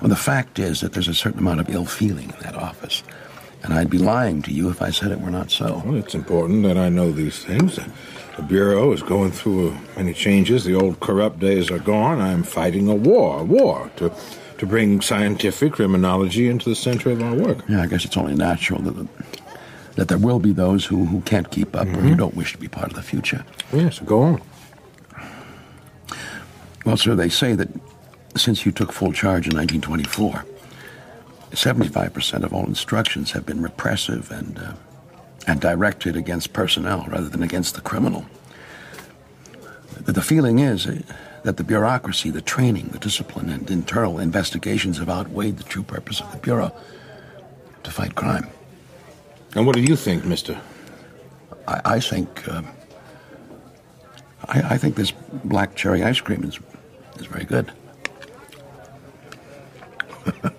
Well, 0.00 0.08
the 0.08 0.16
fact 0.16 0.58
is 0.58 0.80
that 0.80 0.94
there's 0.94 1.08
a 1.08 1.14
certain 1.14 1.40
amount 1.40 1.60
of 1.60 1.68
ill 1.68 1.84
feeling 1.84 2.30
in 2.30 2.36
that 2.40 2.54
office. 2.54 3.02
And 3.62 3.74
I'd 3.74 3.90
be 3.90 3.98
lying 3.98 4.40
to 4.42 4.52
you 4.52 4.70
if 4.70 4.80
I 4.80 4.90
said 4.90 5.10
it 5.10 5.20
were 5.20 5.30
not 5.30 5.50
so. 5.50 5.82
Well, 5.84 5.96
it's 5.96 6.14
important 6.14 6.62
that 6.62 6.78
I 6.78 6.88
know 6.88 7.12
these 7.12 7.44
things. 7.44 7.78
The 8.36 8.42
Bureau 8.42 8.92
is 8.92 9.02
going 9.02 9.32
through 9.32 9.72
uh, 9.72 9.78
many 9.96 10.14
changes. 10.14 10.64
The 10.64 10.74
old 10.74 11.00
corrupt 11.00 11.40
days 11.40 11.70
are 11.70 11.78
gone. 11.78 12.20
I'm 12.22 12.42
fighting 12.42 12.88
a 12.88 12.94
war, 12.94 13.40
a 13.40 13.44
war 13.44 13.90
to, 13.96 14.10
to 14.56 14.66
bring 14.66 15.02
scientific 15.02 15.74
criminology 15.74 16.48
into 16.48 16.70
the 16.70 16.74
center 16.74 17.10
of 17.10 17.22
our 17.22 17.34
work. 17.34 17.58
Yeah, 17.68 17.82
I 17.82 17.86
guess 17.86 18.06
it's 18.06 18.16
only 18.16 18.34
natural 18.34 18.80
that, 18.80 19.08
that 19.96 20.08
there 20.08 20.16
will 20.16 20.38
be 20.38 20.54
those 20.54 20.86
who, 20.86 21.04
who 21.04 21.20
can't 21.22 21.50
keep 21.50 21.76
up 21.76 21.86
or 21.88 22.00
who 22.00 22.14
don't 22.14 22.34
wish 22.34 22.52
to 22.52 22.58
be 22.58 22.68
part 22.68 22.88
of 22.88 22.94
the 22.94 23.02
future. 23.02 23.44
Yes, 23.74 23.98
go 23.98 24.22
on. 24.22 24.42
Well, 26.84 26.96
sir, 26.96 27.14
they 27.14 27.28
say 27.28 27.54
that 27.54 27.68
since 28.36 28.64
you 28.64 28.72
took 28.72 28.92
full 28.92 29.12
charge 29.12 29.46
in 29.46 29.56
1924, 29.56 30.44
75% 31.50 32.44
of 32.44 32.54
all 32.54 32.66
instructions 32.66 33.32
have 33.32 33.44
been 33.44 33.60
repressive 33.62 34.30
and, 34.30 34.58
uh, 34.58 34.72
and 35.46 35.60
directed 35.60 36.16
against 36.16 36.52
personnel 36.52 37.06
rather 37.08 37.28
than 37.28 37.42
against 37.42 37.74
the 37.74 37.80
criminal. 37.80 38.24
The, 40.04 40.12
the 40.12 40.22
feeling 40.22 40.60
is 40.60 40.86
uh, 40.86 41.02
that 41.42 41.56
the 41.56 41.64
bureaucracy, 41.64 42.30
the 42.30 42.40
training, 42.40 42.88
the 42.88 42.98
discipline, 42.98 43.50
and 43.50 43.70
internal 43.70 44.18
investigations 44.18 44.98
have 44.98 45.08
outweighed 45.08 45.58
the 45.58 45.64
true 45.64 45.82
purpose 45.82 46.20
of 46.20 46.30
the 46.32 46.38
Bureau 46.38 46.72
to 47.82 47.90
fight 47.90 48.14
crime. 48.14 48.48
And 49.54 49.66
what 49.66 49.74
do 49.74 49.82
you 49.82 49.96
think, 49.96 50.24
mister? 50.24 50.60
I, 51.66 51.80
I 51.84 52.00
think. 52.00 52.48
Uh, 52.48 52.62
I, 54.48 54.74
I 54.74 54.78
think 54.78 54.96
this 54.96 55.12
black 55.44 55.74
cherry 55.76 56.02
ice 56.02 56.20
cream 56.20 56.44
is 56.44 56.58
is 57.20 57.26
very 57.26 57.44
good. 57.44 57.70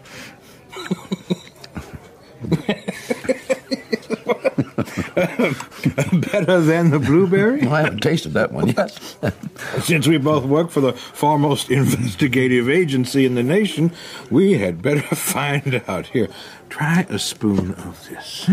Better 5.15 6.61
than 6.61 6.91
the 6.91 6.99
blueberry? 6.99 7.65
I 7.67 7.81
haven't 7.81 7.99
tasted 8.01 8.33
that 8.33 8.51
one 8.51 8.69
yet. 8.69 8.91
Since 9.81 10.07
we 10.07 10.17
both 10.17 10.45
work 10.45 10.69
for 10.69 10.81
the 10.81 10.93
foremost 10.93 11.69
investigative 11.71 12.69
agency 12.69 13.25
in 13.25 13.35
the 13.35 13.43
nation, 13.43 13.91
we 14.29 14.57
had 14.57 14.81
better 14.81 15.01
find 15.15 15.81
out. 15.87 16.07
Here, 16.07 16.27
try 16.69 17.05
a 17.09 17.19
spoon 17.19 17.73
of 17.75 18.07
this. 18.09 18.45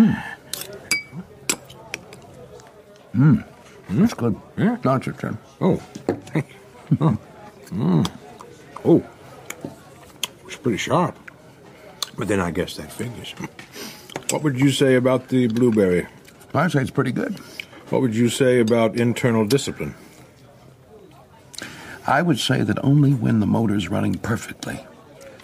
Mmm, 3.14 3.44
That's 3.90 4.14
good. 4.14 4.36
Yeah. 4.56 4.76
Now 4.84 4.96
it's 4.96 5.06
your 5.06 5.14
turn. 5.14 5.38
Oh, 5.60 5.76
thank 6.06 6.46
you. 6.48 6.54
Oh, 7.00 7.18
mm. 7.70 8.10
oh, 8.84 9.04
it's 10.46 10.56
pretty 10.56 10.78
sharp. 10.78 11.16
But 12.16 12.28
then 12.28 12.40
I 12.40 12.50
guess 12.50 12.76
that 12.76 12.90
figures. 12.92 13.34
What 14.30 14.42
would 14.42 14.58
you 14.58 14.70
say 14.70 14.96
about 14.96 15.28
the 15.28 15.46
blueberry? 15.46 16.06
I'd 16.52 16.72
say 16.72 16.82
it's 16.82 16.90
pretty 16.90 17.12
good. 17.12 17.38
What 17.90 18.02
would 18.02 18.14
you 18.14 18.28
say 18.28 18.60
about 18.60 18.96
internal 18.96 19.46
discipline? 19.46 19.94
I 22.06 22.22
would 22.22 22.38
say 22.38 22.62
that 22.62 22.82
only 22.84 23.12
when 23.12 23.40
the 23.40 23.46
motor's 23.46 23.88
running 23.88 24.14
perfectly 24.14 24.80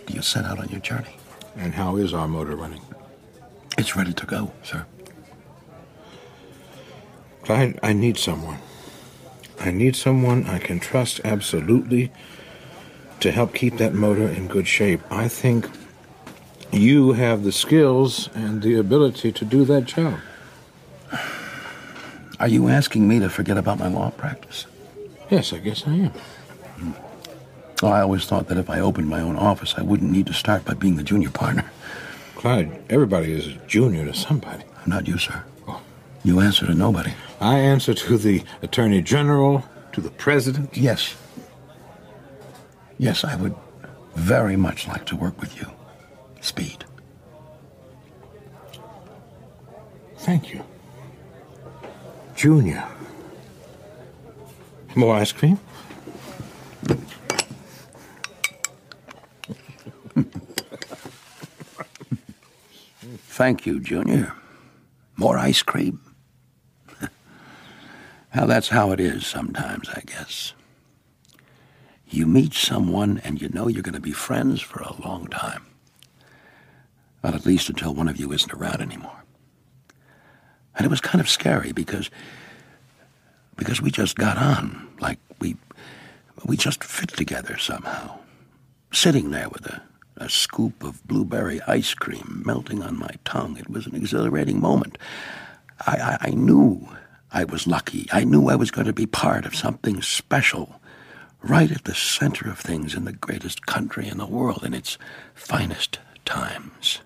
do 0.07 0.15
you 0.15 0.23
set 0.23 0.45
out 0.45 0.59
on 0.59 0.69
your 0.69 0.81
journey. 0.81 1.17
And 1.57 1.75
how 1.75 1.97
is 1.97 2.13
our 2.13 2.29
motor 2.29 2.57
running? 2.57 2.81
It's 3.79 3.97
ready 3.97 4.13
to 4.13 4.27
go, 4.27 4.53
sir. 4.63 4.87
Clyde, 7.43 7.79
I 7.83 7.93
need 7.93 8.19
someone. 8.19 8.59
I 9.65 9.71
need 9.71 9.97
someone 9.97 10.45
I 10.45 10.59
can 10.59 10.79
trust 10.79 11.23
absolutely 11.25 12.13
to 13.21 13.33
help 13.33 13.55
keep 13.55 13.79
that 13.79 13.95
motor 13.95 14.29
in 14.29 14.47
good 14.47 14.69
shape. 14.69 15.01
I 15.11 15.27
think 15.27 15.67
you 16.71 17.13
have 17.13 17.45
the 17.45 17.53
skills 17.53 18.29
and 18.35 18.61
the 18.61 18.75
ability 18.75 19.33
to 19.33 19.45
do 19.47 19.65
that 19.65 19.87
job. 19.87 20.19
Are 22.39 22.49
you 22.49 22.69
asking 22.69 23.09
me 23.09 23.21
to 23.21 23.31
forget 23.31 23.57
about 23.57 23.79
my 23.79 23.89
law 23.89 24.11
practice? 24.11 24.67
Yes, 25.31 25.55
I 25.55 25.59
guess 25.61 25.87
I 25.87 25.95
am. 25.95 26.13
Oh, 27.83 27.89
I 27.89 28.03
always 28.03 28.27
thought 28.27 28.49
that 28.49 28.59
if 28.59 28.69
I 28.69 28.81
opened 28.81 29.09
my 29.09 29.21
own 29.21 29.37
office, 29.37 29.75
I 29.79 29.83
wouldn't 29.83 30.11
need 30.11 30.27
to 30.27 30.35
start 30.35 30.67
by 30.67 30.75
being 30.75 30.97
the 30.97 31.03
junior 31.03 31.31
partner. 31.31 31.71
Clyde, 32.35 32.85
everybody 32.91 33.33
is 33.33 33.47
a 33.47 33.53
junior 33.67 34.05
to 34.05 34.13
somebody. 34.13 34.65
Not 34.85 35.09
you, 35.09 35.17
sir. 35.17 35.43
You 36.25 36.41
answer 36.41 36.67
to 36.67 36.75
nobody. 36.75 37.13
I 37.39 37.59
answer 37.59 37.93
to 37.93 38.17
the 38.17 38.43
Attorney 38.63 39.03
General, 39.03 39.63
to 39.93 40.01
the 40.01 40.11
President. 40.11 40.75
Yes. 40.75 41.15
Yes, 42.97 43.25
I 43.25 43.37
would 43.37 43.55
very 44.15 44.57
much 44.57 44.89
like 44.89 45.05
to 45.07 45.17
work 45.17 45.39
with 45.39 45.55
you. 45.57 45.71
Speed. 46.41 46.85
Thank 50.17 50.55
you. 50.55 50.65
Junior. 52.35 52.85
More 54.95 55.17
ice 55.17 55.33
cream? 55.33 55.59
Thank 63.29 63.67
you, 63.67 63.81
Junior. 63.81 64.33
More 65.17 65.37
ice 65.37 65.63
cream. 65.63 66.01
Well, 68.35 68.47
that's 68.47 68.69
how 68.69 68.91
it 68.91 69.01
is 69.01 69.27
sometimes, 69.27 69.89
I 69.89 70.03
guess. 70.05 70.55
You 72.09 72.27
meet 72.27 72.55
someone 72.55 73.21
and 73.25 73.41
you 73.41 73.49
know 73.49 73.69
you're 73.69 73.83
going 73.83 73.95
to 73.95 74.01
be 74.01 74.13
friends 74.13 74.61
for 74.61 74.81
a 74.81 75.01
long 75.03 75.27
time. 75.29 75.67
Well, 77.23 77.35
at 77.35 77.47
least 77.47 77.69
until 77.69 77.95
one 77.95 78.09
of 78.09 78.19
you 78.19 78.33
isn't 78.33 78.53
around 78.53 78.83
anymore. 78.83 79.25
And 80.77 80.85
it 80.85 80.91
was 80.91 81.01
kind 81.01 81.21
of 81.21 81.29
scary 81.29 81.73
because 81.73 82.11
because 83.57 83.81
we 83.81 83.91
just 83.91 84.17
got 84.17 84.37
on 84.37 84.89
like 85.01 85.19
we 85.39 85.57
we 86.45 86.57
just 86.57 86.83
fit 86.83 87.11
together 87.11 87.57
somehow. 87.57 88.19
Sitting 88.93 89.31
there 89.31 89.49
with 89.49 89.65
a, 89.67 89.83
a 90.17 90.29
scoop 90.29 90.83
of 90.83 91.07
blueberry 91.07 91.61
ice 91.63 91.95
cream 91.95 92.43
melting 92.45 92.83
on 92.83 92.99
my 92.99 93.11
tongue, 93.25 93.57
it 93.57 93.71
was 93.71 93.87
an 93.87 93.95
exhilarating 93.95 94.61
moment. 94.61 94.99
I, 95.87 95.97
I, 95.97 96.19
I 96.29 96.31
knew 96.31 96.89
I 97.35 97.43
was 97.43 97.67
lucky. 97.67 98.07
I 98.13 98.23
knew 98.23 98.49
I 98.49 98.55
was 98.55 98.71
going 98.71 98.87
to 98.87 98.93
be 98.93 99.07
part 99.07 99.45
of 99.45 99.57
something 99.57 100.01
special, 100.03 100.81
right 101.43 101.71
at 101.71 101.83
the 101.83 101.95
center 101.95 102.49
of 102.49 102.61
things 102.61 102.95
in 102.95 103.05
the 103.05 103.13
greatest 103.13 103.67
country 103.67 104.07
in 104.07 104.19
the 104.19 104.27
world 104.27 104.63
in 104.65 104.73
its 104.73 104.99
finest 105.35 105.99
times. 106.25 107.01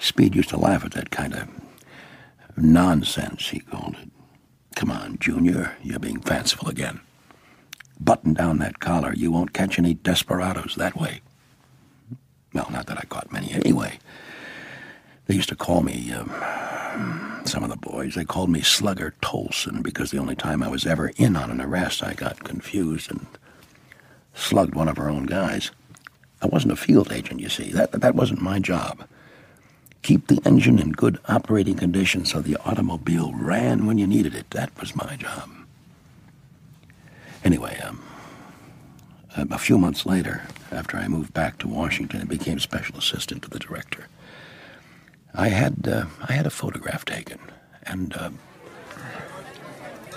Speed 0.00 0.34
used 0.34 0.48
to 0.48 0.56
laugh 0.56 0.84
at 0.84 0.90
that 0.94 1.10
kind 1.10 1.34
of 1.34 1.48
nonsense, 2.56 3.48
he 3.50 3.60
called 3.60 3.94
it. 4.02 4.10
Come 4.74 4.90
on, 4.90 5.18
Junior, 5.20 5.76
you're 5.84 6.00
being 6.00 6.20
fanciful 6.20 6.68
again. 6.68 7.00
Button 8.00 8.34
down 8.34 8.58
that 8.58 8.80
collar. 8.80 9.14
You 9.14 9.30
won't 9.30 9.52
catch 9.52 9.78
any 9.78 9.94
desperados 9.94 10.74
that 10.74 11.00
way. 11.00 11.20
Well, 12.52 12.68
not 12.72 12.86
that 12.88 12.98
I 12.98 13.04
caught 13.04 13.30
many 13.30 13.52
anyway. 13.52 14.00
They 15.26 15.34
used 15.34 15.48
to 15.48 15.56
call 15.56 15.82
me, 15.82 16.12
um, 16.12 16.30
some 17.44 17.64
of 17.64 17.70
the 17.70 17.76
boys, 17.76 18.14
they 18.14 18.24
called 18.24 18.50
me 18.50 18.60
Slugger 18.62 19.14
Tolson 19.22 19.82
because 19.82 20.10
the 20.10 20.18
only 20.18 20.36
time 20.36 20.62
I 20.62 20.68
was 20.68 20.86
ever 20.86 21.12
in 21.16 21.36
on 21.36 21.50
an 21.50 21.60
arrest, 21.60 22.02
I 22.02 22.14
got 22.14 22.44
confused 22.44 23.10
and 23.10 23.26
slugged 24.34 24.74
one 24.74 24.88
of 24.88 24.98
our 24.98 25.08
own 25.08 25.26
guys. 25.26 25.70
I 26.42 26.46
wasn't 26.46 26.72
a 26.72 26.76
field 26.76 27.12
agent, 27.12 27.40
you 27.40 27.48
see. 27.48 27.72
That, 27.72 27.92
that 27.92 28.14
wasn't 28.14 28.42
my 28.42 28.58
job. 28.58 29.06
Keep 30.02 30.28
the 30.28 30.40
engine 30.44 30.78
in 30.78 30.92
good 30.92 31.18
operating 31.28 31.74
condition 31.74 32.24
so 32.24 32.40
the 32.40 32.56
automobile 32.58 33.32
ran 33.34 33.86
when 33.86 33.98
you 33.98 34.06
needed 34.06 34.34
it. 34.34 34.50
That 34.50 34.78
was 34.80 34.94
my 34.94 35.16
job. 35.16 35.50
Anyway, 37.42 37.78
um, 37.80 38.02
a 39.36 39.58
few 39.58 39.78
months 39.78 40.06
later, 40.06 40.42
after 40.70 40.96
I 40.96 41.08
moved 41.08 41.32
back 41.32 41.58
to 41.58 41.68
Washington 41.68 42.20
and 42.20 42.28
became 42.28 42.58
special 42.60 42.96
assistant 42.96 43.42
to 43.42 43.50
the 43.50 43.58
director, 43.58 44.06
I 45.36 45.48
had 45.48 45.86
uh, 45.86 46.06
I 46.28 46.32
had 46.32 46.46
a 46.46 46.50
photograph 46.50 47.04
taken, 47.04 47.38
and 47.84 48.14
uh, 48.16 48.30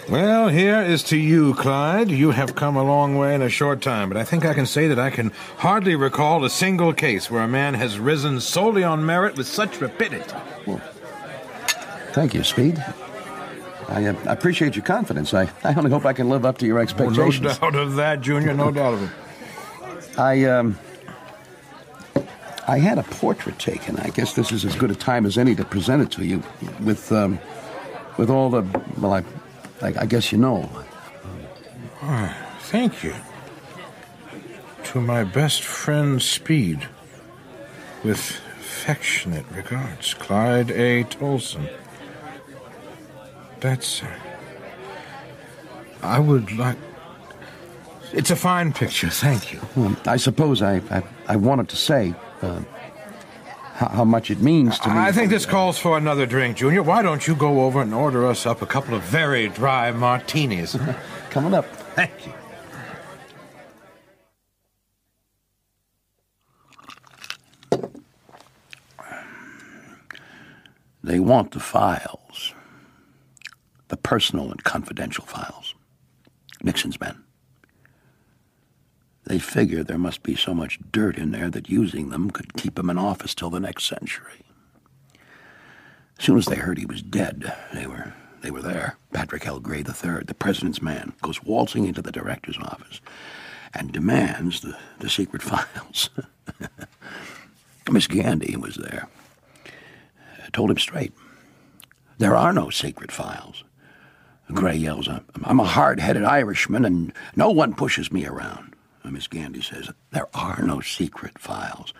Well, 0.09 0.47
here 0.47 0.81
is 0.81 1.03
to 1.05 1.17
you, 1.17 1.53
Clyde. 1.55 2.09
You 2.09 2.31
have 2.31 2.55
come 2.55 2.77
a 2.77 2.83
long 2.83 3.17
way 3.17 3.35
in 3.35 3.41
a 3.41 3.49
short 3.49 3.81
time, 3.81 4.07
but 4.09 4.17
I 4.17 4.23
think 4.23 4.45
I 4.45 4.53
can 4.53 4.65
say 4.65 4.87
that 4.87 4.97
I 4.97 5.09
can 5.09 5.31
hardly 5.57 5.95
recall 5.95 6.43
a 6.45 6.49
single 6.49 6.93
case 6.93 7.29
where 7.29 7.43
a 7.43 7.47
man 7.47 7.73
has 7.73 7.99
risen 7.99 8.39
solely 8.39 8.83
on 8.83 9.05
merit 9.05 9.35
with 9.37 9.47
such 9.47 9.81
rapidity. 9.81 10.33
thank 12.13 12.33
you, 12.33 12.43
Speed. 12.43 12.83
I 13.89 14.05
uh, 14.05 14.15
appreciate 14.25 14.75
your 14.75 14.85
confidence. 14.85 15.33
I, 15.33 15.49
I 15.63 15.73
only 15.73 15.89
hope 15.89 16.05
I 16.05 16.13
can 16.13 16.29
live 16.29 16.45
up 16.45 16.59
to 16.59 16.65
your 16.65 16.79
Oh, 16.79 17.09
no 17.09 17.31
doubt 17.31 17.75
of 17.75 17.95
that, 17.95 18.21
Junior, 18.21 18.53
no 18.53 18.71
doubt 18.71 18.93
of 18.93 19.03
it. 19.03 20.19
I 20.19 20.45
um 20.45 20.77
I 22.69 22.77
had 22.77 22.99
a 22.99 23.03
portrait 23.03 23.57
taken. 23.57 23.97
I 23.97 24.09
guess 24.09 24.33
this 24.33 24.51
is 24.51 24.63
as 24.63 24.75
good 24.75 24.91
a 24.91 24.95
time 24.95 25.25
as 25.25 25.39
any 25.39 25.55
to 25.55 25.65
present 25.65 26.03
it 26.03 26.11
to 26.11 26.23
you 26.23 26.43
with 26.81 27.11
um 27.11 27.39
with 28.17 28.29
all 28.29 28.51
the 28.51 28.61
well 28.99 29.13
I 29.13 29.23
I, 29.81 30.01
I 30.01 30.05
guess 30.05 30.31
you 30.31 30.37
know. 30.37 30.69
Thank 32.59 33.03
you. 33.03 33.15
To 34.83 35.01
my 35.01 35.23
best 35.23 35.63
friend, 35.63 36.21
Speed. 36.21 36.87
With 38.03 38.39
affectionate 38.59 39.45
regards, 39.51 40.13
Clyde 40.13 40.69
A. 40.69 41.03
Tolson. 41.05 41.67
That's. 43.59 44.03
Uh, 44.03 44.07
I 46.03 46.19
would 46.19 46.51
like. 46.55 46.77
It's 48.13 48.29
a 48.29 48.35
fine 48.35 48.73
picture, 48.73 49.09
thank 49.09 49.51
you. 49.53 49.59
Um, 49.75 49.97
I 50.05 50.17
suppose 50.17 50.61
I 50.61 50.75
I, 50.91 51.03
I 51.27 51.35
wanted 51.35 51.67
to 51.69 51.75
say 51.75 52.13
uh, 52.41 52.61
how, 53.73 53.87
how 53.89 54.03
much 54.03 54.29
it 54.29 54.41
means 54.41 54.77
to 54.79 54.89
me. 54.89 54.97
I 54.97 55.11
think 55.11 55.29
this 55.29 55.45
calls 55.45 55.77
for 55.77 55.97
another 55.97 56.25
drink, 56.25 56.57
Junior. 56.57 56.83
Why 56.83 57.01
don't 57.01 57.25
you 57.27 57.35
go 57.35 57.61
over 57.61 57.81
and 57.81 57.93
order 57.93 58.25
us 58.25 58.45
up 58.45 58.61
a 58.61 58.65
couple 58.65 58.93
of 58.93 59.03
very 59.03 59.47
dry 59.47 59.91
martinis? 59.91 60.77
coming 61.29 61.53
up. 61.53 61.65
Thank 61.95 62.11
you. 62.25 62.33
They 71.01 71.19
want 71.19 71.51
the 71.51 71.59
files, 71.59 72.53
the 73.87 73.97
personal 73.97 74.51
and 74.51 74.63
confidential 74.63 75.25
files. 75.25 75.73
Nixon's 76.61 76.99
men. 76.99 77.23
They 79.29 79.37
figure 79.37 79.83
there 79.83 79.99
must 79.99 80.23
be 80.23 80.35
so 80.35 80.55
much 80.55 80.79
dirt 80.91 81.15
in 81.15 81.29
there 81.29 81.51
that 81.51 81.69
using 81.69 82.09
them 82.09 82.31
could 82.31 82.55
keep 82.55 82.79
him 82.79 82.89
in 82.89 82.97
office 82.97 83.35
till 83.35 83.51
the 83.51 83.59
next 83.59 83.85
century. 83.85 84.41
As 86.17 86.25
soon 86.25 86.39
as 86.39 86.47
they 86.47 86.55
heard 86.55 86.79
he 86.79 86.87
was 86.87 87.03
dead, 87.03 87.53
they 87.71 87.85
were 87.85 88.13
they 88.41 88.49
were 88.49 88.63
there. 88.63 88.97
Patrick 89.13 89.45
L. 89.45 89.59
Gray 89.59 89.79
III, 89.79 90.23
the 90.25 90.33
president's 90.33 90.81
man, 90.81 91.13
goes 91.21 91.43
waltzing 91.43 91.85
into 91.85 92.01
the 92.01 92.11
director's 92.11 92.57
office 92.57 93.01
and 93.71 93.91
demands 93.91 94.61
the, 94.61 94.75
the 94.97 95.11
secret 95.11 95.41
files. 95.43 96.09
Miss 97.91 98.07
Gandy 98.07 98.55
was 98.55 98.77
there. 98.77 99.09
I 100.43 100.49
told 100.53 100.71
him 100.71 100.79
straight. 100.79 101.13
There 102.17 102.35
are 102.35 102.51
no 102.51 102.71
secret 102.71 103.11
files. 103.11 103.63
Gray 104.51 104.77
yells, 104.77 105.07
I'm 105.43 105.59
a 105.59 105.65
hard 105.65 105.99
headed 105.99 106.23
Irishman 106.23 106.83
and 106.83 107.13
no 107.35 107.51
one 107.51 107.75
pushes 107.75 108.11
me 108.11 108.25
around. 108.25 108.69
And 109.09 109.15
Miss 109.15 109.27
Gandy 109.27 109.63
says, 109.63 109.89
There 110.11 110.27
are 110.35 110.61
no 110.61 110.81
secret 110.81 111.39
files. 111.39 111.95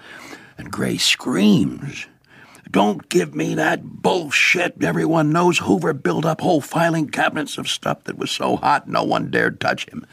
And 0.60 0.72
Gray 0.72 0.98
screams, 0.98 2.06
Don't 2.70 3.10
give 3.10 3.34
me 3.34 3.56
that 3.56 3.84
bullshit. 3.84 4.84
Everyone 4.84 5.32
knows 5.32 5.58
Hoover 5.58 5.94
built 5.94 6.24
up 6.24 6.40
whole 6.40 6.62
filing 6.62 7.10
cabinets 7.10 7.58
of 7.58 7.68
stuff 7.68 8.04
that 8.04 8.20
was 8.20 8.30
so 8.30 8.58
hot 8.58 8.88
no 8.88 9.02
one 9.04 9.32
dared 9.32 9.60
touch 9.60 9.90
him. 9.90 10.06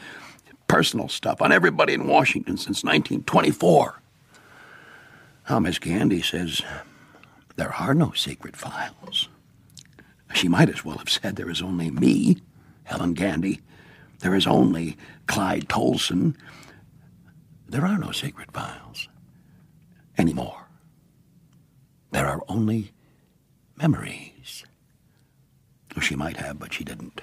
Personal 0.67 1.07
stuff 1.07 1.39
on 1.39 1.51
everybody 1.51 1.93
in 1.93 2.07
Washington 2.07 2.57
since 2.57 2.83
1924. 2.83 4.01
Now, 5.47 5.59
Miss 5.59 5.77
Gandy 5.77 6.23
says, 6.23 6.63
There 7.57 7.75
are 7.75 7.93
no 7.93 8.11
secret 8.13 8.55
files. 8.55 9.29
She 10.33 10.47
might 10.47 10.69
as 10.69 10.83
well 10.83 10.97
have 10.97 11.11
said 11.11 11.35
there 11.35 11.51
is 11.51 11.61
only 11.61 11.91
me, 11.91 12.37
Helen 12.85 13.13
Gandy. 13.13 13.61
There 14.21 14.33
is 14.33 14.47
only 14.47 14.97
Clyde 15.27 15.69
Tolson. 15.69 16.35
There 17.69 17.85
are 17.85 17.97
no 17.97 18.11
sacred 18.11 18.51
files 18.51 19.09
anymore. 20.17 20.67
There 22.11 22.25
are 22.25 22.41
only 22.47 22.91
memories. 23.75 24.63
She 25.99 26.15
might 26.15 26.37
have, 26.37 26.59
but 26.59 26.73
she 26.73 26.83
didn't. 26.83 27.21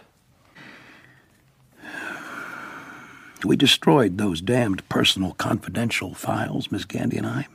We 3.45 3.57
destroyed 3.57 4.19
those 4.19 4.41
damned 4.41 4.89
personal 4.89 5.33
confidential 5.33 6.15
files, 6.15 6.71
Miss 6.71 6.85
Gandy 6.85 7.19
and 7.19 7.27
I. 7.27 7.47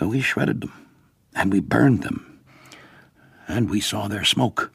We 0.00 0.20
shredded 0.20 0.62
them, 0.62 0.88
and 1.34 1.52
we 1.52 1.60
burned 1.60 2.02
them, 2.02 2.40
and 3.46 3.68
we 3.68 3.80
saw 3.80 4.08
their 4.08 4.24
smoke. 4.24 4.72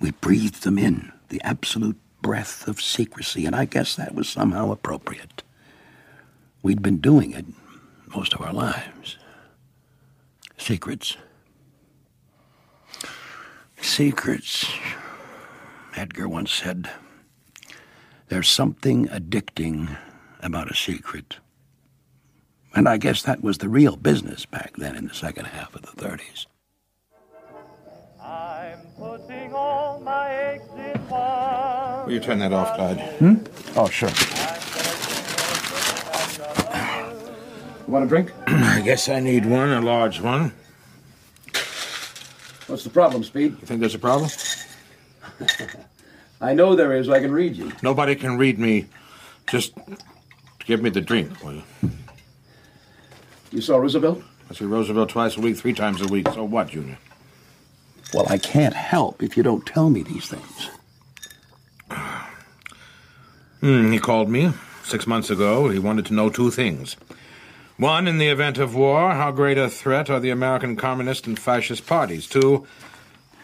We 0.00 0.10
breathed 0.10 0.64
them 0.64 0.78
in, 0.78 1.12
the 1.28 1.40
absolute 1.42 1.98
breath 2.22 2.68
of 2.68 2.80
secrecy, 2.80 3.44
and 3.44 3.54
I 3.54 3.64
guess 3.64 3.96
that 3.96 4.14
was 4.14 4.28
somehow 4.28 4.70
appropriate. 4.70 5.42
We'd 6.62 6.80
been 6.80 6.98
doing 6.98 7.32
it 7.32 7.44
most 8.14 8.32
of 8.32 8.40
our 8.40 8.52
lives. 8.52 9.18
Secrets. 10.56 11.16
Secrets. 13.80 14.66
Edgar 15.96 16.28
once 16.28 16.52
said, 16.52 16.88
There's 18.28 18.48
something 18.48 19.08
addicting 19.08 19.98
about 20.40 20.70
a 20.70 20.74
secret. 20.74 21.38
And 22.74 22.88
I 22.88 22.96
guess 22.96 23.22
that 23.22 23.42
was 23.42 23.58
the 23.58 23.68
real 23.68 23.96
business 23.96 24.46
back 24.46 24.76
then 24.76 24.96
in 24.96 25.08
the 25.08 25.14
second 25.14 25.46
half 25.46 25.74
of 25.74 25.82
the 25.82 25.88
30s. 25.88 26.46
I'm 28.20 28.78
putting 28.96 29.52
all 29.52 30.00
my 30.00 30.30
eggs 30.30 30.70
in 30.76 31.08
one. 31.08 31.41
Will 32.12 32.18
you 32.18 32.24
turn 32.24 32.40
that 32.40 32.52
off, 32.52 32.74
Clyde? 32.74 33.00
Hmm? 33.20 33.36
Oh, 33.74 33.88
sure. 33.88 34.10
Want 37.88 38.04
a 38.04 38.06
drink? 38.06 38.30
I 38.46 38.82
guess 38.82 39.08
I 39.08 39.18
need 39.18 39.46
one, 39.46 39.70
a 39.70 39.80
large 39.80 40.20
one. 40.20 40.52
What's 42.66 42.84
the 42.84 42.90
problem, 42.90 43.24
Speed? 43.24 43.52
You 43.52 43.66
think 43.66 43.80
there's 43.80 43.94
a 43.94 43.98
problem? 43.98 44.28
I 46.42 46.52
know 46.52 46.76
there 46.76 46.92
is. 46.92 47.08
I 47.08 47.18
can 47.18 47.32
read 47.32 47.56
you. 47.56 47.72
Nobody 47.80 48.14
can 48.14 48.36
read 48.36 48.58
me. 48.58 48.84
Just 49.48 49.72
give 50.66 50.82
me 50.82 50.90
the 50.90 51.00
drink, 51.00 51.42
will 51.42 51.54
you? 51.54 51.62
You 53.52 53.62
saw 53.62 53.78
Roosevelt? 53.78 54.22
I 54.50 54.52
see 54.52 54.66
Roosevelt 54.66 55.08
twice 55.08 55.38
a 55.38 55.40
week, 55.40 55.56
three 55.56 55.72
times 55.72 56.02
a 56.02 56.08
week. 56.08 56.28
So 56.34 56.44
what, 56.44 56.68
Junior? 56.68 56.98
Well, 58.12 58.26
I 58.28 58.36
can't 58.36 58.74
help 58.74 59.22
if 59.22 59.34
you 59.34 59.42
don't 59.42 59.64
tell 59.64 59.88
me 59.88 60.02
these 60.02 60.28
things. 60.28 60.68
Hmm, 63.62 63.92
he 63.92 64.00
called 64.00 64.28
me 64.28 64.52
six 64.82 65.06
months 65.06 65.30
ago. 65.30 65.68
He 65.68 65.78
wanted 65.78 66.04
to 66.06 66.14
know 66.14 66.28
two 66.28 66.50
things. 66.50 66.96
One, 67.76 68.08
in 68.08 68.18
the 68.18 68.26
event 68.26 68.58
of 68.58 68.74
war, 68.74 69.12
how 69.12 69.30
great 69.30 69.56
a 69.56 69.70
threat 69.70 70.10
are 70.10 70.18
the 70.18 70.30
American 70.30 70.74
Communist 70.76 71.28
and 71.28 71.38
Fascist 71.38 71.86
parties? 71.86 72.26
Two, 72.26 72.66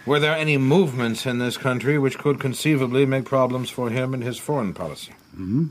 were 0.04 0.18
there 0.18 0.35
any 0.35 0.59
movements 0.59 1.24
in 1.24 1.38
this 1.38 1.57
country 1.57 1.98
which 1.98 2.18
could 2.18 2.40
conceivably 2.40 3.07
make 3.07 3.26
problems 3.26 3.70
for 3.70 3.90
him 3.90 4.12
in 4.12 4.22
his 4.22 4.38
foreign 4.38 4.74
policy? 4.74 5.12
Mm-hmm. 5.35 5.66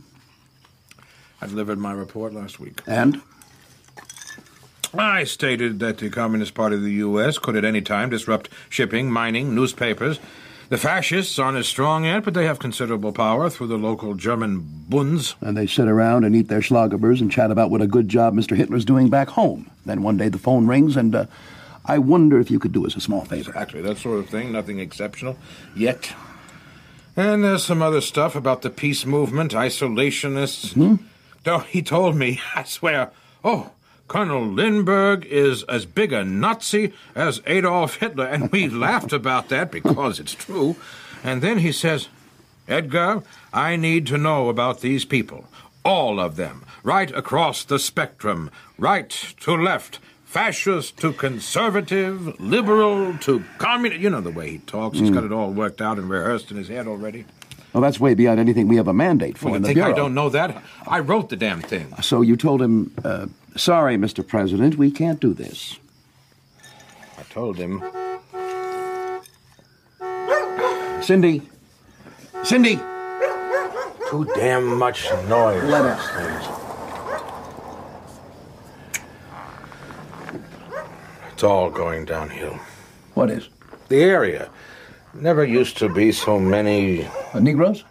I 1.42 1.48
delivered 1.48 1.78
my 1.78 1.92
report 1.92 2.34
last 2.34 2.58
week. 2.58 2.82
And? 2.88 3.22
I 4.98 5.26
stated 5.26 5.80
that 5.80 5.98
the 5.98 6.10
Communist 6.10 6.54
Party 6.54 6.78
of 6.78 6.84
the 6.84 6.94
U.S. 6.94 7.38
could 7.38 7.58
at 7.58 7.66
any 7.66 7.82
time 7.82 8.10
disrupt 8.10 8.50
shipping, 8.70 9.12
mining, 9.12 9.54
newspapers. 9.54 10.20
The 10.70 10.78
fascists 10.78 11.40
aren't 11.40 11.58
as 11.58 11.68
strong 11.68 12.04
yet, 12.04 12.26
but 12.26 12.34
they 12.34 12.46
have 12.46 12.60
considerable 12.60 13.14
power 13.14 13.50
through 13.50 13.68
the 13.68 13.78
local 13.78 14.16
German 14.16 14.68
Bunds. 14.90 15.36
And 15.40 15.56
they 15.56 15.66
sit 15.66 15.88
around 15.88 16.26
and 16.26 16.36
eat 16.36 16.50
their 16.50 16.60
schlagobers 16.60 17.22
and 17.22 17.32
chat 17.32 17.52
about 17.52 17.72
what 17.72 17.82
a 17.82 17.88
good 17.88 18.10
job 18.10 18.34
Mr. 18.34 18.56
Hitler's 18.56 18.84
doing 18.84 19.10
back 19.10 19.30
home. 19.30 19.72
Then 19.86 20.04
one 20.04 20.18
day 20.18 20.28
the 20.28 20.38
phone 20.38 20.68
rings, 20.68 20.98
and 20.98 21.16
uh, 21.16 21.26
I 21.86 22.00
wonder 22.00 22.38
if 22.40 22.52
you 22.52 22.60
could 22.60 22.74
do 22.74 22.86
us 22.86 22.98
a 22.98 23.02
small 23.02 23.24
favor. 23.24 23.52
Exactly, 23.52 23.82
that 23.82 23.98
sort 23.98 24.20
of 24.20 24.30
thing. 24.30 24.52
Nothing 24.52 24.80
exceptional. 24.80 25.38
Yet. 25.74 26.12
And 27.16 27.46
there's 27.46 27.64
some 27.64 27.82
other 27.82 28.02
stuff 28.02 28.36
about 28.36 28.62
the 28.62 28.70
peace 28.70 29.06
movement, 29.06 29.54
isolationists. 29.54 31.00
No, 31.46 31.60
he 31.60 31.82
told 31.82 32.18
me, 32.18 32.42
I 32.56 32.64
swear. 32.64 33.12
Oh, 33.42 33.72
Colonel 34.08 34.46
Lindbergh 34.46 35.26
is 35.26 35.64
as 35.64 35.86
big 35.86 36.14
a 36.14 36.24
Nazi 36.24 36.94
as 37.14 37.42
Adolf 37.46 37.98
Hitler, 37.98 38.26
and 38.26 38.52
we 38.52 38.70
laughed 38.86 39.12
about 39.12 39.50
that 39.50 39.72
because 39.72 40.20
it's 40.20 40.34
true. 40.34 40.76
And 41.24 41.42
then 41.42 41.60
he 41.60 41.72
says, 41.72 42.08
Edgar, 42.68 43.24
I 43.54 43.76
need 43.76 44.08
to 44.08 44.18
know 44.18 44.50
about 44.50 44.80
these 44.82 45.04
people. 45.06 45.46
All 45.84 46.20
of 46.20 46.36
them. 46.36 46.64
Right 46.84 47.12
across 47.12 47.64
the 47.64 47.80
spectrum. 47.80 48.50
Right 48.78 49.10
to 49.42 49.56
left. 49.56 50.00
Fascist 50.26 50.98
to 50.98 51.14
conservative. 51.14 52.40
Liberal 52.40 53.18
to 53.20 53.44
communist. 53.58 54.02
You 54.02 54.10
know 54.10 54.22
the 54.22 54.32
way 54.32 54.52
he 54.52 54.58
talks. 54.60 55.00
He's 55.00 55.10
got 55.10 55.24
it 55.24 55.32
all 55.32 55.52
worked 55.52 55.82
out 55.82 55.98
and 55.98 56.10
rehearsed 56.10 56.52
in 56.52 56.58
his 56.58 56.68
head 56.68 56.88
already. 56.88 57.26
Well, 57.74 57.82
that's 57.82 58.00
way 58.00 58.14
beyond 58.14 58.40
anything 58.40 58.68
we 58.68 58.76
have 58.78 58.88
a 58.88 58.94
mandate 58.94 59.38
for 59.38 59.48
Well, 59.48 59.56
in 59.56 59.62
the 59.62 59.68
think 59.68 59.78
Bureau. 59.78 59.92
I 59.92 59.96
don't 59.96 60.14
know 60.14 60.30
that? 60.30 60.62
I 60.88 61.00
wrote 61.00 61.30
the 61.30 61.36
damn 61.36 61.62
thing. 61.62 61.94
So 62.02 62.22
you 62.22 62.36
told 62.36 62.62
him, 62.62 62.94
uh, 63.04 63.28
sorry, 63.58 63.98
Mr. 63.98 64.26
President, 64.26 64.78
we 64.78 64.92
can't 64.92 65.20
do 65.20 65.34
this. 65.34 65.78
I 67.18 67.24
told 67.30 67.58
him. 67.58 67.84
Cindy. 71.02 71.42
Cindy! 72.44 72.80
Too 74.10 74.26
damn 74.36 74.78
much 74.78 75.10
noise. 75.28 75.64
Let 75.64 75.86
us. 75.86 76.48
It's 81.34 81.44
all 81.44 81.70
going 81.70 82.06
downhill. 82.06 82.58
What 83.14 83.30
is? 83.30 83.50
The 83.90 84.02
area. 84.02 84.50
Never 85.14 85.46
used 85.46 85.78
to 85.78 85.90
be 85.90 86.12
so 86.12 86.40
many. 86.40 87.06
Uh, 87.34 87.40
Negroes? 87.40 87.84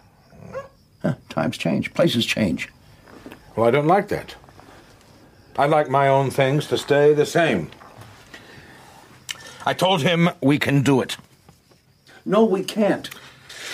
Huh, 1.01 1.15
times 1.29 1.57
change. 1.57 1.93
Places 1.93 2.25
change. 2.25 2.69
Well, 3.55 3.67
I 3.67 3.71
don't 3.71 3.87
like 3.87 4.07
that. 4.09 4.35
I 5.57 5.65
like 5.65 5.89
my 5.89 6.07
own 6.07 6.29
things 6.29 6.67
to 6.67 6.77
stay 6.77 7.13
the 7.13 7.25
same. 7.25 7.71
I 9.65 9.73
told 9.73 10.01
him 10.01 10.29
we 10.39 10.59
can 10.59 10.83
do 10.83 11.01
it. 11.01 11.17
No, 12.25 12.45
we 12.45 12.63
can't. 12.63 13.09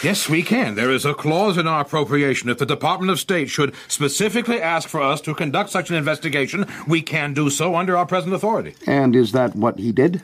Yes, 0.02 0.28
we 0.28 0.44
can. 0.44 0.76
There 0.76 0.92
is 0.92 1.06
a 1.06 1.14
clause 1.14 1.58
in 1.58 1.68
our 1.68 1.82
appropriation. 1.82 2.50
If 2.50 2.58
the 2.58 2.66
Department 2.66 3.12
of 3.12 3.20
State 3.20 3.50
should 3.50 3.74
specifically 3.88 4.62
ask 4.62 4.90
for 4.90 5.02
us 5.02 5.22
to 5.22 5.34
conduct 5.34 5.70
such 5.70 5.90
an 5.90 5.96
investigation, 5.96 6.66
we 6.88 7.02
can 7.02 7.34
do 7.34 7.50
so 7.50 7.76
under 7.76 7.98
our 7.98 8.06
present 8.06 8.34
authority. 8.34 8.76
And 8.86 9.16
is 9.16 9.32
that 9.32 9.56
what 9.56 9.80
he 9.80 9.92
did? 9.92 10.22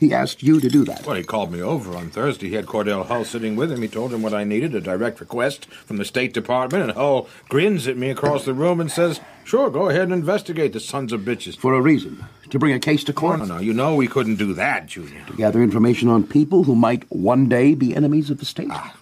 He 0.00 0.12
asked 0.14 0.42
you 0.42 0.60
to 0.60 0.68
do 0.68 0.84
that. 0.84 1.04
Well, 1.06 1.16
he 1.16 1.22
called 1.24 1.52
me 1.52 1.60
over 1.60 1.96
on 1.96 2.10
Thursday. 2.10 2.48
He 2.48 2.54
had 2.54 2.66
Cordell 2.66 3.06
Hull 3.06 3.24
sitting 3.24 3.56
with 3.56 3.70
him. 3.70 3.82
He 3.82 3.88
told 3.88 4.12
him 4.12 4.22
what 4.22 4.34
I 4.34 4.44
needed, 4.44 4.74
a 4.74 4.80
direct 4.80 5.20
request 5.20 5.66
from 5.66 5.96
the 5.98 6.04
State 6.04 6.32
Department, 6.32 6.84
and 6.84 6.92
Hull 6.92 7.28
grins 7.48 7.86
at 7.86 7.96
me 7.96 8.10
across 8.10 8.44
the 8.44 8.54
room 8.54 8.80
and 8.80 8.90
says, 8.90 9.20
Sure, 9.44 9.70
go 9.70 9.88
ahead 9.88 10.02
and 10.02 10.12
investigate 10.12 10.72
the 10.72 10.80
sons 10.80 11.12
of 11.12 11.22
bitches. 11.22 11.56
For 11.56 11.74
a 11.74 11.80
reason. 11.80 12.24
To 12.50 12.58
bring 12.58 12.72
a 12.74 12.78
case 12.80 13.04
to 13.04 13.12
court? 13.12 13.38
no, 13.40 13.44
no. 13.44 13.58
You 13.58 13.74
know 13.74 13.94
we 13.94 14.06
couldn't 14.08 14.36
do 14.36 14.54
that, 14.54 14.86
Junior. 14.86 15.24
To 15.26 15.32
gather 15.34 15.62
information 15.62 16.08
on 16.08 16.26
people 16.26 16.64
who 16.64 16.74
might 16.74 17.10
one 17.10 17.48
day 17.48 17.74
be 17.74 17.94
enemies 17.94 18.30
of 18.30 18.38
the 18.38 18.44
state? 18.46 18.68
Ah, 18.70 18.96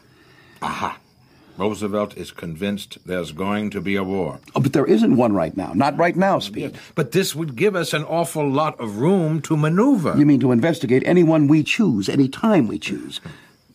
aha. 0.63 0.99
Roosevelt 1.59 2.17
is 2.17 2.31
convinced 2.31 2.99
there's 3.07 3.33
going 3.33 3.71
to 3.71 3.81
be 3.81 3.97
a 3.97 4.05
war. 4.05 4.41
Oh, 4.55 4.61
but 4.61 4.73
there 4.73 4.87
isn't 4.87 5.17
one 5.17 5.33
right 5.33 5.57
now. 5.57 5.73
Not 5.75 5.97
right 5.97 6.17
now, 6.17 6.39
Speed. 6.39 6.79
But 6.95 7.13
this 7.13 7.35
would 7.35 7.57
give 7.57 7.75
us 7.75 7.93
an 7.93 8.05
awful 8.05 8.49
lot 8.49 8.79
of 8.79 8.99
room 8.99 9.41
to 9.43 9.57
maneuver. 9.57 10.15
You 10.17 10.27
mean 10.27 10.41
to 10.41 10.53
investigate 10.53 11.03
anyone 11.07 11.49
we 11.49 11.63
choose, 11.63 12.09
any 12.09 12.29
time 12.29 12.67
we 12.67 12.79
choose? 12.79 13.21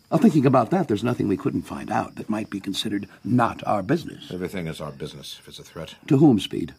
Well, 0.10 0.20
thinking 0.20 0.46
about 0.46 0.72
that, 0.72 0.88
there's 0.90 1.04
nothing 1.06 1.28
we 1.28 1.38
couldn't 1.38 1.62
find 1.62 1.90
out 1.90 2.16
that 2.16 2.30
might 2.30 2.50
be 2.50 2.60
considered 2.60 3.08
not 3.24 3.66
our 3.66 3.82
business. 3.82 4.30
Everything 4.30 4.68
is 4.68 4.82
our 4.82 4.92
business 4.92 5.38
if 5.40 5.48
it's 5.48 5.60
a 5.60 5.64
threat. 5.64 5.96
To 6.08 6.18
whom, 6.18 6.40
Speed? 6.40 6.74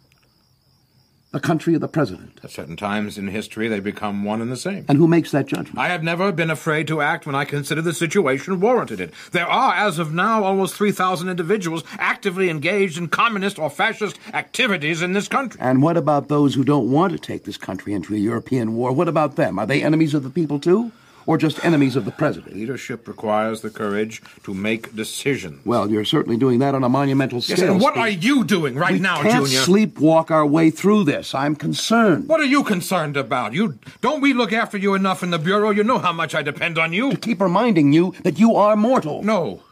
The 1.33 1.41
country 1.41 1.75
or 1.75 1.79
the 1.79 1.89
president? 1.89 2.41
At 2.45 2.51
certain 2.51 2.77
times 2.77 3.17
in 3.17 3.29
history, 3.29 3.67
they 3.67 3.81
become 3.81 4.23
one 4.23 4.43
and 4.43 4.53
the 4.53 4.57
same. 4.57 4.85
And 4.87 4.99
who 4.99 5.09
makes 5.09 5.31
that 5.31 5.47
judgment? 5.47 5.79
I 5.79 5.89
have 5.89 6.03
never 6.03 6.31
been 6.31 6.51
afraid 6.51 6.87
to 6.89 7.01
act 7.01 7.25
when 7.25 7.35
I 7.35 7.47
consider 7.47 7.81
the 7.81 7.95
situation 7.95 8.61
warranted 8.61 9.01
it. 9.01 9.15
There 9.31 9.47
are, 9.47 9.75
as 9.75 9.99
of 9.99 10.13
now, 10.13 10.45
almost 10.45 10.75
3,000 10.75 11.31
individuals 11.31 11.85
actively 11.99 12.51
engaged 12.51 12.99
in 12.99 13.09
communist 13.09 13.59
or 13.59 13.71
fascist 13.71 14.19
activities 14.35 15.01
in 15.01 15.15
this 15.15 15.27
country. 15.27 15.59
And 15.59 15.83
what 15.83 15.97
about 15.97 16.29
those 16.29 16.55
who 16.55 16.65
don't 16.65 16.93
want 16.93 17.15
to 17.15 17.19
take 17.19 17.45
this 17.45 17.57
country 17.57 17.95
into 17.95 18.15
a 18.15 18.19
European 18.19 18.75
war? 18.75 18.93
What 18.93 19.09
about 19.09 19.37
them? 19.37 19.59
Are 19.59 19.67
they 19.67 19.83
enemies 19.83 20.13
of 20.13 20.25
the 20.25 20.31
people 20.31 20.61
too? 20.61 20.93
Or 21.27 21.39
just 21.39 21.65
enemies 21.65 21.97
of 21.97 22.05
the 22.05 22.11
president? 22.11 22.55
Leadership 22.55 23.07
requires 23.07 23.61
the 23.61 23.71
courage 23.71 24.23
to 24.45 24.53
make 24.55 24.95
decisions. 24.95 25.65
Well, 25.65 25.91
you're 25.91 26.05
certainly 26.05 26.37
doing 26.37 26.59
that 26.59 26.75
on 26.75 26.83
a 26.85 26.89
monumental 26.89 27.41
scale. 27.41 27.59
Yes, 27.59 27.69
and 27.69 27.81
what 27.81 27.97
are 27.97 28.09
you 28.09 28.45
doing 28.45 28.75
right 28.75 28.95
we 28.95 28.99
now, 28.99 29.23
can't 29.23 29.47
Junior? 29.47 29.61
sleepwalk 29.61 30.31
our 30.31 30.47
way 30.47 30.71
through 30.71 31.05
this. 31.05 31.35
I'm 31.35 31.55
concerned. 31.55 32.29
What 32.29 32.41
are 32.41 32.45
you 32.45 32.65
concerned 32.65 33.17
about? 33.17 33.53
You 33.53 33.79
don't 34.01 34.21
we 34.21 34.33
look 34.33 34.53
after 34.53 34.77
you 34.77 34.95
enough 34.95 35.23
in 35.23 35.31
the 35.31 35.39
bureau? 35.39 35.71
You 35.71 35.85
know 35.85 35.99
how 35.99 36.13
much 36.13 36.35
I 36.35 36.43
depend 36.43 36.79
on 36.79 36.93
you. 36.93 37.11
To 37.13 37.17
Keep 37.17 37.41
reminding 37.41 37.93
you 37.93 38.15
that 38.25 38.39
you 38.39 38.57
are 38.57 38.77
mortal. 38.77 39.23
No. 39.23 39.63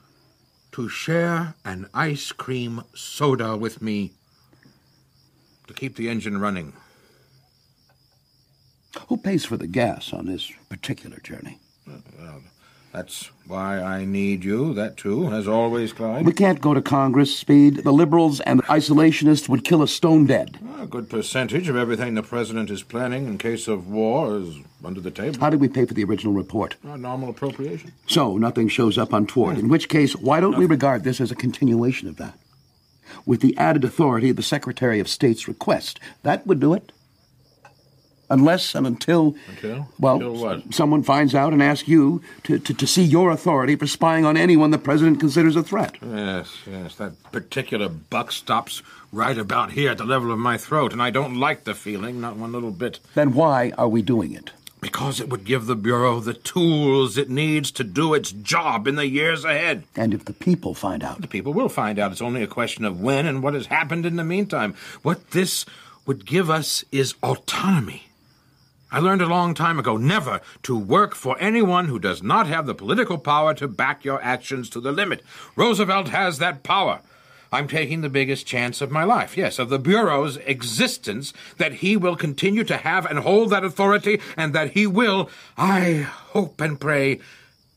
To 0.73 0.89
share 0.89 1.55
an 1.65 1.89
ice 1.93 2.31
cream 2.33 2.85
soda 2.95 3.57
with 3.57 3.83
me. 3.83 4.13
To 5.67 5.75
keep 5.75 5.97
the 5.97 6.09
engine 6.09 6.39
running. 6.41 6.73
Who 9.09 9.17
pays 9.17 9.45
for 9.45 9.57
the 9.57 9.67
gas 9.67 10.13
on 10.13 10.27
this 10.27 10.51
particular 10.69 11.19
journey? 11.19 11.59
Well, 11.87 12.43
That's 12.93 13.31
why 13.47 13.81
I 13.81 14.05
need 14.05 14.45
you, 14.45 14.75
that 14.75 14.97
too, 14.97 15.29
as 15.29 15.47
always, 15.47 15.93
Clyde. 15.93 16.27
We 16.27 16.33
can't 16.33 16.61
go 16.61 16.75
to 16.75 16.83
Congress, 16.83 17.37
Speed. 17.37 17.85
The 17.85 17.93
liberals 17.93 18.41
and 18.41 18.59
the 18.59 18.65
isolationists 18.65 19.49
would 19.49 19.65
kill 19.65 19.83
us 19.83 19.93
stone 19.93 20.27
dead. 20.27 20.59
A 20.81 20.87
good 20.87 21.09
percentage 21.09 21.69
of 21.69 21.77
everything 21.77 22.15
the 22.15 22.23
president 22.23 22.69
is 22.69 22.83
planning 22.83 23.27
in 23.27 23.39
case 23.39 23.69
of 23.69 23.89
war 23.89 24.39
is 24.39 24.57
under 24.85 25.01
the 25.01 25.11
table. 25.13 25.39
How 25.39 25.51
did 25.51 25.61
we 25.61 25.69
pay 25.69 25.85
for 25.85 25.95
the 25.95 26.03
original 26.05 26.33
report? 26.33 26.75
A 26.83 26.99
normal 26.99 27.31
appropriation. 27.31 27.93
So, 28.09 28.37
nothing 28.39 28.69
shows 28.69 28.99
up 28.99 29.13
untoward. 29.13 29.59
In 29.59 29.69
which 29.69 29.89
case, 29.89 30.17
why 30.17 30.41
don't 30.41 30.59
we 30.59 30.67
regard 30.67 31.05
this 31.05 31.21
as 31.21 31.31
a 31.31 31.37
continuation 31.37 32.09
of 32.09 32.17
that? 32.17 32.37
With 33.25 33.41
the 33.41 33.57
added 33.57 33.85
authority 33.85 34.31
of 34.31 34.37
the 34.37 34.43
Secretary 34.43 34.99
of 34.99 35.07
State's 35.09 35.47
request. 35.47 36.01
That 36.23 36.45
would 36.47 36.59
do 36.59 36.75
it. 36.75 36.91
Unless 38.31 38.75
and 38.75 38.87
until. 38.87 39.35
Until? 39.49 39.89
Well, 39.99 40.15
Until 40.17 40.37
what? 40.37 40.73
someone 40.75 41.03
finds 41.03 41.35
out 41.35 41.53
and 41.53 41.63
asks 41.63 41.89
you 41.89 42.23
to, 42.45 42.59
to, 42.61 42.73
to 42.75 42.87
see 42.87 43.03
your 43.03 43.31
authority 43.31 43.75
for 43.77 43.87
spying 43.87 44.25
on 44.25 44.37
anyone 44.37 44.71
the 44.71 44.79
president 44.79 45.19
considers 45.21 45.57
a 45.57 45.63
threat. 45.63 45.97
Yes, 46.01 46.57
yes. 46.71 46.95
That 46.95 47.13
particular 47.33 47.89
buck 47.89 48.31
stops 48.33 48.83
right 49.13 49.37
about 49.37 49.73
here 49.73 49.91
at 49.91 49.99
the 49.99 50.05
level 50.05 50.31
of 50.31 50.39
my 50.39 50.57
throat, 50.57 50.93
and 50.93 51.03
I 51.03 51.11
don't 51.11 51.35
like 51.41 51.65
the 51.65 51.75
feeling, 51.75 52.21
not 52.21 52.37
one 52.37 52.53
little 52.53 52.71
bit. 52.71 53.01
Then 53.15 53.35
why 53.35 53.73
are 53.77 53.89
we 53.89 54.03
doing 54.03 54.33
it? 54.33 54.53
Because 54.81 55.21
it 55.21 55.29
would 55.29 55.45
give 55.45 55.67
the 55.67 55.77
Bureau 55.77 56.21
the 56.21 56.33
tools 56.33 57.19
it 57.19 57.29
needs 57.29 57.71
to 57.73 57.85
do 57.85 58.15
its 58.15 58.33
job 58.33 58.87
in 58.87 58.95
the 58.95 59.07
years 59.07 59.45
ahead. 59.45 59.83
And 59.95 60.15
if 60.15 60.25
the 60.25 60.33
people 60.33 60.73
find 60.75 61.03
out, 61.05 61.21
The 61.21 61.27
people 61.29 61.53
will 61.53 61.69
find 61.69 61.99
out. 61.99 62.13
It's 62.13 62.23
only 62.23 62.43
a 62.43 62.47
question 62.47 62.87
of 62.87 62.99
when 63.01 63.27
and 63.27 63.43
what 63.43 63.53
has 63.55 63.67
happened 63.67 64.07
in 64.07 64.17
the 64.17 64.25
meantime. 64.25 64.75
What 65.03 65.33
this 65.33 65.67
would 66.07 66.25
give 66.25 66.49
us 66.49 66.83
is 66.91 67.15
autonomy. 67.23 68.05
I 68.93 68.99
learned 68.99 69.23
a 69.23 69.27
long 69.27 69.55
time 69.55 69.79
ago 69.79 69.97
never 69.97 70.41
to 70.65 70.77
work 70.77 71.15
for 71.15 71.39
anyone 71.39 71.87
who 71.87 71.99
does 71.99 72.23
not 72.23 72.49
have 72.49 72.67
the 72.67 72.75
political 72.75 73.19
power 73.19 73.55
to 73.55 73.69
back 73.69 74.05
your 74.05 74.21
actions 74.23 74.69
to 74.71 74.81
the 74.81 74.91
limit. 74.91 75.23
Roosevelt 75.55 76.09
has 76.09 76.39
that 76.39 76.63
power. 76.63 77.01
I'm 77.53 77.67
taking 77.67 78.01
the 78.01 78.09
biggest 78.09 78.47
chance 78.47 78.81
of 78.81 78.91
my 78.91 79.03
life, 79.05 79.37
yes, 79.37 79.59
of 79.59 79.71
the 79.71 79.79
Bureau's 79.79 80.37
existence, 80.39 81.33
that 81.57 81.75
he 81.75 81.97
will 81.97 82.15
continue 82.15 82.63
to 82.65 82.77
have 82.77 83.07
and 83.07 83.21
hold 83.21 83.51
that 83.51 83.65
authority, 83.65 84.21
and 84.37 84.53
that 84.55 84.73
he 84.73 84.87
will, 84.87 85.29
I 85.57 86.07
hope 86.33 86.61
and 86.61 86.81
pray, 86.81 87.21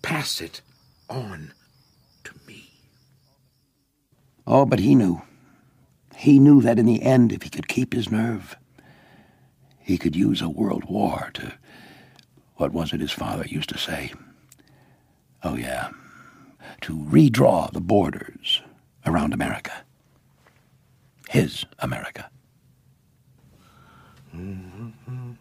pass 0.04 0.42
it 0.42 0.62
on 1.10 1.54
to 2.24 2.34
me. 2.48 2.70
Oh, 4.46 4.66
but 4.66 4.80
he 4.80 4.94
knew. 4.94 5.24
He 6.16 6.40
knew 6.40 6.62
that 6.62 6.78
in 6.78 6.86
the 6.86 7.02
end, 7.02 7.32
if 7.32 7.42
he 7.42 7.50
could 7.50 7.68
keep 7.68 7.94
his 7.94 8.12
nerve, 8.12 8.56
he 9.84 9.98
could 9.98 10.16
use 10.16 10.42
a 10.42 10.50
world 10.50 10.86
war 10.86 11.30
to. 11.34 11.54
What 12.56 12.72
was 12.72 12.94
it 12.94 13.02
his 13.02 13.12
father 13.12 13.46
used 13.46 13.70
to 13.70 13.78
say? 13.78 14.14
Oh, 15.44 15.56
yeah. 15.56 15.90
To 16.82 16.98
redraw 16.98 17.72
the 17.72 17.82
borders 17.82 18.62
around 19.06 19.34
America. 19.34 19.84
His 21.30 21.66
America. 21.80 22.30
Mm-hmm. 24.36 25.32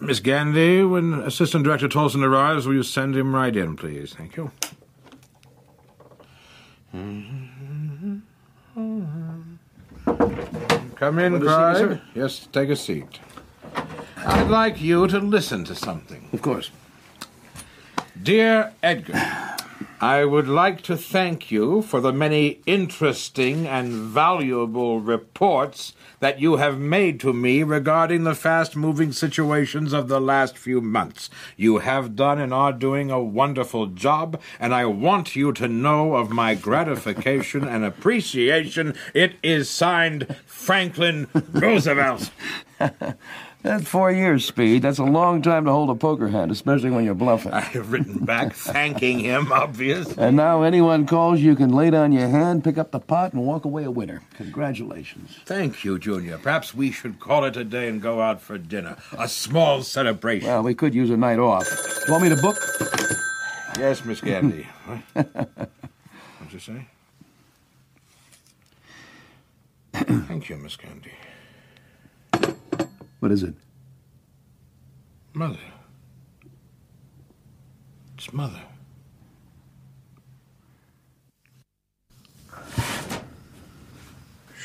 Miss 0.00 0.20
Gandy, 0.20 0.82
when 0.82 1.14
Assistant 1.14 1.64
Director 1.64 1.88
Tolson 1.88 2.22
arrives, 2.22 2.66
will 2.66 2.74
you 2.74 2.82
send 2.82 3.16
him 3.16 3.34
right 3.34 3.54
in, 3.54 3.76
please? 3.76 4.14
Thank 4.14 4.36
you. 4.36 4.50
Mm-hmm. 6.94 8.18
Mm-hmm. 8.76 9.53
Come 10.04 11.18
in, 11.18 11.40
Clyde. 11.40 12.00
Yes, 12.14 12.48
take 12.52 12.68
a 12.70 12.76
seat. 12.76 13.20
I'd 14.16 14.48
like 14.48 14.80
you 14.80 15.06
to 15.08 15.18
listen 15.18 15.64
to 15.64 15.74
something. 15.74 16.28
Of 16.32 16.40
course. 16.40 16.70
Dear 18.22 18.72
Edgar, 18.82 19.53
I 20.00 20.24
would 20.24 20.48
like 20.48 20.82
to 20.82 20.96
thank 20.96 21.50
you 21.50 21.82
for 21.82 22.00
the 22.00 22.12
many 22.12 22.60
interesting 22.66 23.66
and 23.66 23.92
valuable 23.92 25.00
reports 25.00 25.94
that 26.20 26.40
you 26.40 26.56
have 26.56 26.78
made 26.78 27.20
to 27.20 27.32
me 27.32 27.62
regarding 27.62 28.24
the 28.24 28.34
fast 28.34 28.76
moving 28.76 29.12
situations 29.12 29.92
of 29.92 30.08
the 30.08 30.20
last 30.20 30.56
few 30.56 30.80
months. 30.80 31.30
You 31.56 31.78
have 31.78 32.16
done 32.16 32.38
and 32.38 32.52
are 32.52 32.72
doing 32.72 33.10
a 33.10 33.22
wonderful 33.22 33.86
job, 33.86 34.40
and 34.58 34.74
I 34.74 34.86
want 34.86 35.36
you 35.36 35.52
to 35.52 35.68
know 35.68 36.14
of 36.14 36.30
my 36.30 36.54
gratification 36.54 37.66
and 37.66 37.84
appreciation. 37.84 38.94
It 39.14 39.36
is 39.42 39.70
signed 39.70 40.36
Franklin 40.46 41.28
Roosevelt. 41.52 42.30
That's 43.64 43.88
four 43.88 44.12
years, 44.12 44.44
Speed. 44.44 44.82
That's 44.82 44.98
a 44.98 45.04
long 45.04 45.40
time 45.40 45.64
to 45.64 45.72
hold 45.72 45.88
a 45.88 45.94
poker 45.94 46.28
hand, 46.28 46.52
especially 46.52 46.90
when 46.90 47.02
you're 47.06 47.14
bluffing. 47.14 47.52
I 47.54 47.60
have 47.60 47.90
written 47.90 48.22
back 48.22 48.52
thanking 48.52 49.20
him, 49.20 49.50
obvious. 49.50 50.12
And 50.18 50.36
now 50.36 50.60
anyone 50.60 51.06
calls, 51.06 51.40
you 51.40 51.56
can 51.56 51.70
lay 51.72 51.88
down 51.88 52.12
your 52.12 52.28
hand, 52.28 52.62
pick 52.62 52.76
up 52.76 52.90
the 52.90 53.00
pot, 53.00 53.32
and 53.32 53.46
walk 53.46 53.64
away 53.64 53.84
a 53.84 53.90
winner. 53.90 54.20
Congratulations. 54.36 55.38
Thank 55.46 55.82
you, 55.82 55.98
Junior. 55.98 56.36
Perhaps 56.36 56.74
we 56.74 56.90
should 56.90 57.18
call 57.18 57.46
it 57.46 57.56
a 57.56 57.64
day 57.64 57.88
and 57.88 58.02
go 58.02 58.20
out 58.20 58.42
for 58.42 58.58
dinner. 58.58 58.98
A 59.18 59.26
small 59.28 59.82
celebration. 59.82 60.46
Well, 60.46 60.62
we 60.62 60.74
could 60.74 60.94
use 60.94 61.08
a 61.08 61.16
night 61.16 61.38
off. 61.38 61.66
You 62.06 62.12
want 62.12 62.24
me 62.24 62.28
to 62.28 62.36
book? 62.36 62.58
yes, 63.78 64.04
Miss 64.04 64.20
Candy. 64.20 64.66
What'd 65.14 65.32
you 66.50 66.58
say? 66.58 66.86
Thank 69.94 70.50
you, 70.50 70.56
Miss 70.58 70.76
Candy. 70.76 71.12
What 73.24 73.32
is 73.32 73.42
it? 73.42 73.54
Mother. 75.32 75.56
It's 78.18 78.30
Mother. 78.34 78.60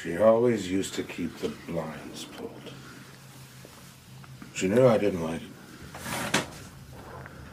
She 0.03 0.17
always 0.17 0.69
used 0.69 0.93
to 0.95 1.03
keep 1.03 1.37
the 1.37 1.53
blinds 1.69 2.25
pulled. 2.25 2.51
She 4.53 4.67
knew 4.67 4.85
I 4.85 4.97
didn't 4.97 5.23
like 5.23 5.41
it. 5.41 6.43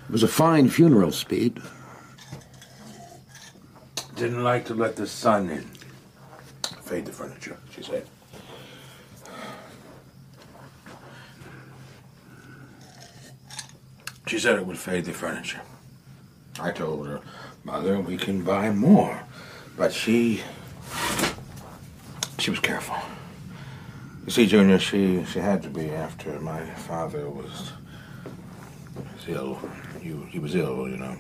It 0.09 0.11
was 0.11 0.25
a 0.25 0.29
fine 0.29 0.69
funeral, 0.69 1.13
Speed. 1.13 1.63
Didn't 4.17 4.43
like 4.43 4.65
to 4.65 4.75
let 4.75 4.97
the 4.97 5.07
sun 5.07 5.51
in. 5.51 5.71
Fade 6.83 7.07
the 7.07 7.13
furniture, 7.13 7.59
she 7.71 7.85
said. 7.85 8.09
She 14.27 14.41
said 14.41 14.57
it 14.57 14.67
would 14.67 14.79
fade 14.79 15.05
the 15.05 15.13
furniture. 15.13 15.61
I 16.59 16.73
told 16.73 17.07
her, 17.07 17.21
Mother, 17.65 18.01
we 18.01 18.17
can 18.17 18.43
buy 18.43 18.71
more. 18.71 19.23
But 19.77 19.93
she. 19.93 20.43
She 22.39 22.51
was 22.51 22.61
careful. 22.61 22.97
You 24.25 24.33
see, 24.33 24.47
Junior, 24.47 24.79
she, 24.79 25.25
she 25.25 25.39
had 25.39 25.63
to 25.63 25.69
be 25.71 25.91
after 25.91 26.41
my 26.41 26.65
father 26.65 27.31
was, 27.31 27.73
was 28.95 29.29
ill. 29.29 29.61
He, 30.01 30.17
he 30.31 30.39
was 30.39 30.55
ill, 30.55 30.89
you 30.89 30.97
know. 30.97 31.17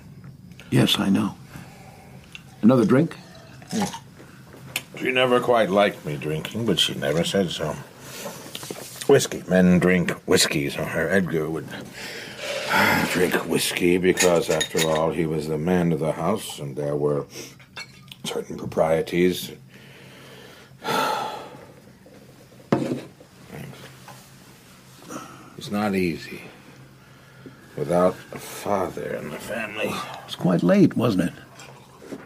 Yes, 0.70 0.98
I 0.98 1.08
know. 1.08 1.36
Another 2.62 2.84
drink? 2.84 3.16
Hmm. 3.70 3.84
She 4.98 5.12
never 5.12 5.40
quite 5.40 5.70
liked 5.70 6.04
me 6.04 6.16
drinking, 6.16 6.66
but 6.66 6.80
she 6.80 6.94
never 6.94 7.22
said 7.22 7.50
so. 7.50 7.76
Whiskey. 9.06 9.44
Men 9.48 9.78
drink 9.78 10.10
whiskey, 10.26 10.68
so 10.70 10.82
her 10.82 11.08
Edgar 11.08 11.48
would 11.48 11.68
drink 13.12 13.34
whiskey 13.46 13.98
because, 13.98 14.50
after 14.50 14.88
all, 14.88 15.10
he 15.10 15.26
was 15.26 15.48
the 15.48 15.58
man 15.58 15.92
of 15.92 16.00
the 16.00 16.12
house 16.12 16.58
and 16.58 16.76
there 16.76 16.96
were 16.96 17.26
certain 18.24 18.56
proprieties. 18.56 19.52
It's 25.58 25.70
not 25.70 25.94
easy 25.96 26.42
without 27.76 28.14
a 28.32 28.38
father 28.38 29.14
in 29.16 29.30
the 29.30 29.38
family. 29.38 29.86
It 29.86 30.24
was 30.26 30.36
quite 30.36 30.62
late, 30.62 30.96
wasn't 30.96 31.30
it? 31.30 32.18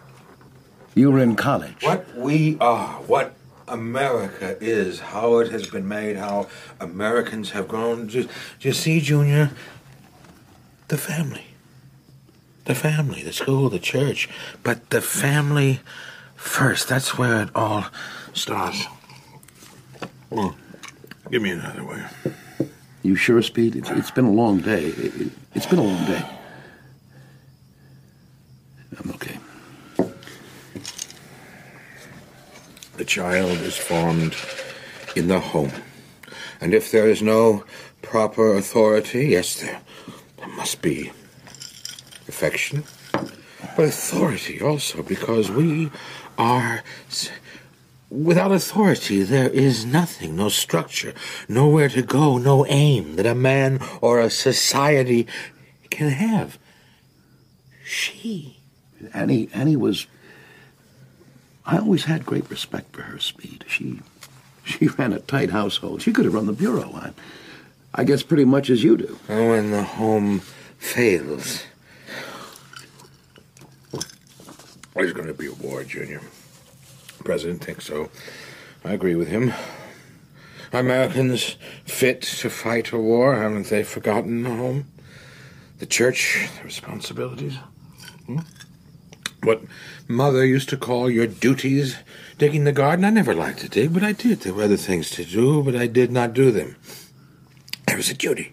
You 0.94 1.10
were 1.10 1.20
in 1.20 1.36
college. 1.36 1.82
What 1.82 2.14
we 2.16 2.58
are, 2.60 2.94
what 3.02 3.34
America 3.68 4.56
is, 4.60 5.00
how 5.00 5.38
it 5.38 5.50
has 5.52 5.68
been 5.68 5.88
made, 5.88 6.16
how 6.16 6.48
Americans 6.80 7.50
have 7.50 7.68
grown. 7.68 8.08
Just, 8.08 8.28
just 8.58 8.80
see, 8.80 9.00
Junior, 9.00 9.52
the 10.90 10.98
family. 10.98 11.44
The 12.64 12.74
family, 12.74 13.22
the 13.22 13.32
school, 13.32 13.70
the 13.70 13.78
church. 13.78 14.28
But 14.62 14.90
the 14.90 15.00
family 15.00 15.80
first. 16.34 16.88
That's 16.88 17.16
where 17.16 17.42
it 17.42 17.50
all 17.54 17.86
starts. 18.34 18.84
Well, 20.28 20.56
give 21.30 21.42
me 21.42 21.50
another 21.50 21.84
way. 21.84 22.04
You 23.02 23.14
sure, 23.14 23.40
Speed? 23.40 23.76
It's, 23.76 23.88
it's 23.90 24.10
been 24.10 24.24
a 24.24 24.32
long 24.32 24.60
day. 24.60 24.86
It, 24.86 25.14
it, 25.20 25.32
it's 25.54 25.66
been 25.66 25.78
a 25.78 25.84
long 25.84 26.04
day. 26.06 26.24
I'm 28.98 29.10
okay. 29.12 29.38
The 32.96 33.04
child 33.04 33.58
is 33.60 33.76
formed 33.76 34.34
in 35.14 35.28
the 35.28 35.38
home. 35.38 35.72
And 36.60 36.74
if 36.74 36.90
there 36.90 37.08
is 37.08 37.22
no 37.22 37.64
proper 38.02 38.54
authority, 38.56 39.28
yes, 39.28 39.60
there, 39.60 39.80
there 40.40 40.48
must 40.48 40.82
be 40.82 41.12
affection, 42.26 42.84
but 43.12 43.84
authority 43.84 44.60
also, 44.60 45.02
because 45.02 45.50
we 45.50 45.90
are. 46.36 46.82
Without 48.08 48.50
authority, 48.50 49.22
there 49.22 49.48
is 49.48 49.84
nothing, 49.84 50.34
no 50.34 50.48
structure, 50.48 51.14
nowhere 51.48 51.88
to 51.88 52.02
go, 52.02 52.38
no 52.38 52.66
aim 52.66 53.14
that 53.14 53.26
a 53.26 53.36
man 53.36 53.78
or 54.00 54.18
a 54.18 54.28
society 54.28 55.28
can 55.90 56.08
have. 56.08 56.58
She. 57.84 58.58
Annie, 59.14 59.48
Annie 59.52 59.76
was. 59.76 60.08
I 61.64 61.78
always 61.78 62.04
had 62.04 62.26
great 62.26 62.50
respect 62.50 62.96
for 62.96 63.02
her, 63.02 63.20
Speed. 63.20 63.64
She, 63.68 64.00
she 64.64 64.88
ran 64.88 65.12
a 65.12 65.20
tight 65.20 65.50
household. 65.50 66.02
She 66.02 66.12
could 66.12 66.24
have 66.24 66.34
run 66.34 66.46
the 66.46 66.52
bureau. 66.52 66.90
I, 66.94 67.12
I 67.94 68.04
guess 68.04 68.22
pretty 68.22 68.44
much 68.44 68.70
as 68.70 68.84
you 68.84 68.96
do. 68.96 69.18
And 69.28 69.48
when 69.48 69.70
the 69.70 69.82
home 69.82 70.40
fails, 70.78 71.64
there's 74.94 75.12
going 75.12 75.28
to 75.28 75.34
be 75.34 75.46
a 75.46 75.52
war, 75.52 75.82
Junior. 75.84 76.20
The 77.18 77.24
president 77.24 77.64
thinks 77.64 77.86
so. 77.86 78.10
I 78.84 78.92
agree 78.92 79.14
with 79.14 79.28
him. 79.28 79.52
Americans 80.72 81.56
fit 81.84 82.22
to 82.22 82.48
fight 82.48 82.92
a 82.92 82.98
war? 82.98 83.34
Haven't 83.34 83.66
they 83.66 83.82
forgotten 83.82 84.44
the 84.44 84.50
home? 84.50 84.86
The 85.78 85.86
church, 85.86 86.48
the 86.58 86.64
responsibilities? 86.64 87.56
Hmm? 88.26 88.40
What 89.42 89.62
mother 90.06 90.44
used 90.44 90.68
to 90.68 90.76
call 90.76 91.10
your 91.10 91.26
duties 91.26 91.96
digging 92.38 92.64
the 92.64 92.72
garden? 92.72 93.04
I 93.04 93.10
never 93.10 93.34
liked 93.34 93.60
to 93.60 93.68
dig, 93.68 93.92
but 93.92 94.04
I 94.04 94.12
did. 94.12 94.40
There 94.40 94.54
were 94.54 94.64
other 94.64 94.76
things 94.76 95.10
to 95.10 95.24
do, 95.24 95.62
but 95.62 95.74
I 95.74 95.86
did 95.86 96.12
not 96.12 96.34
do 96.34 96.50
them. 96.50 96.76
There 97.90 97.96
was 97.96 98.08
a 98.08 98.14
duty. 98.14 98.52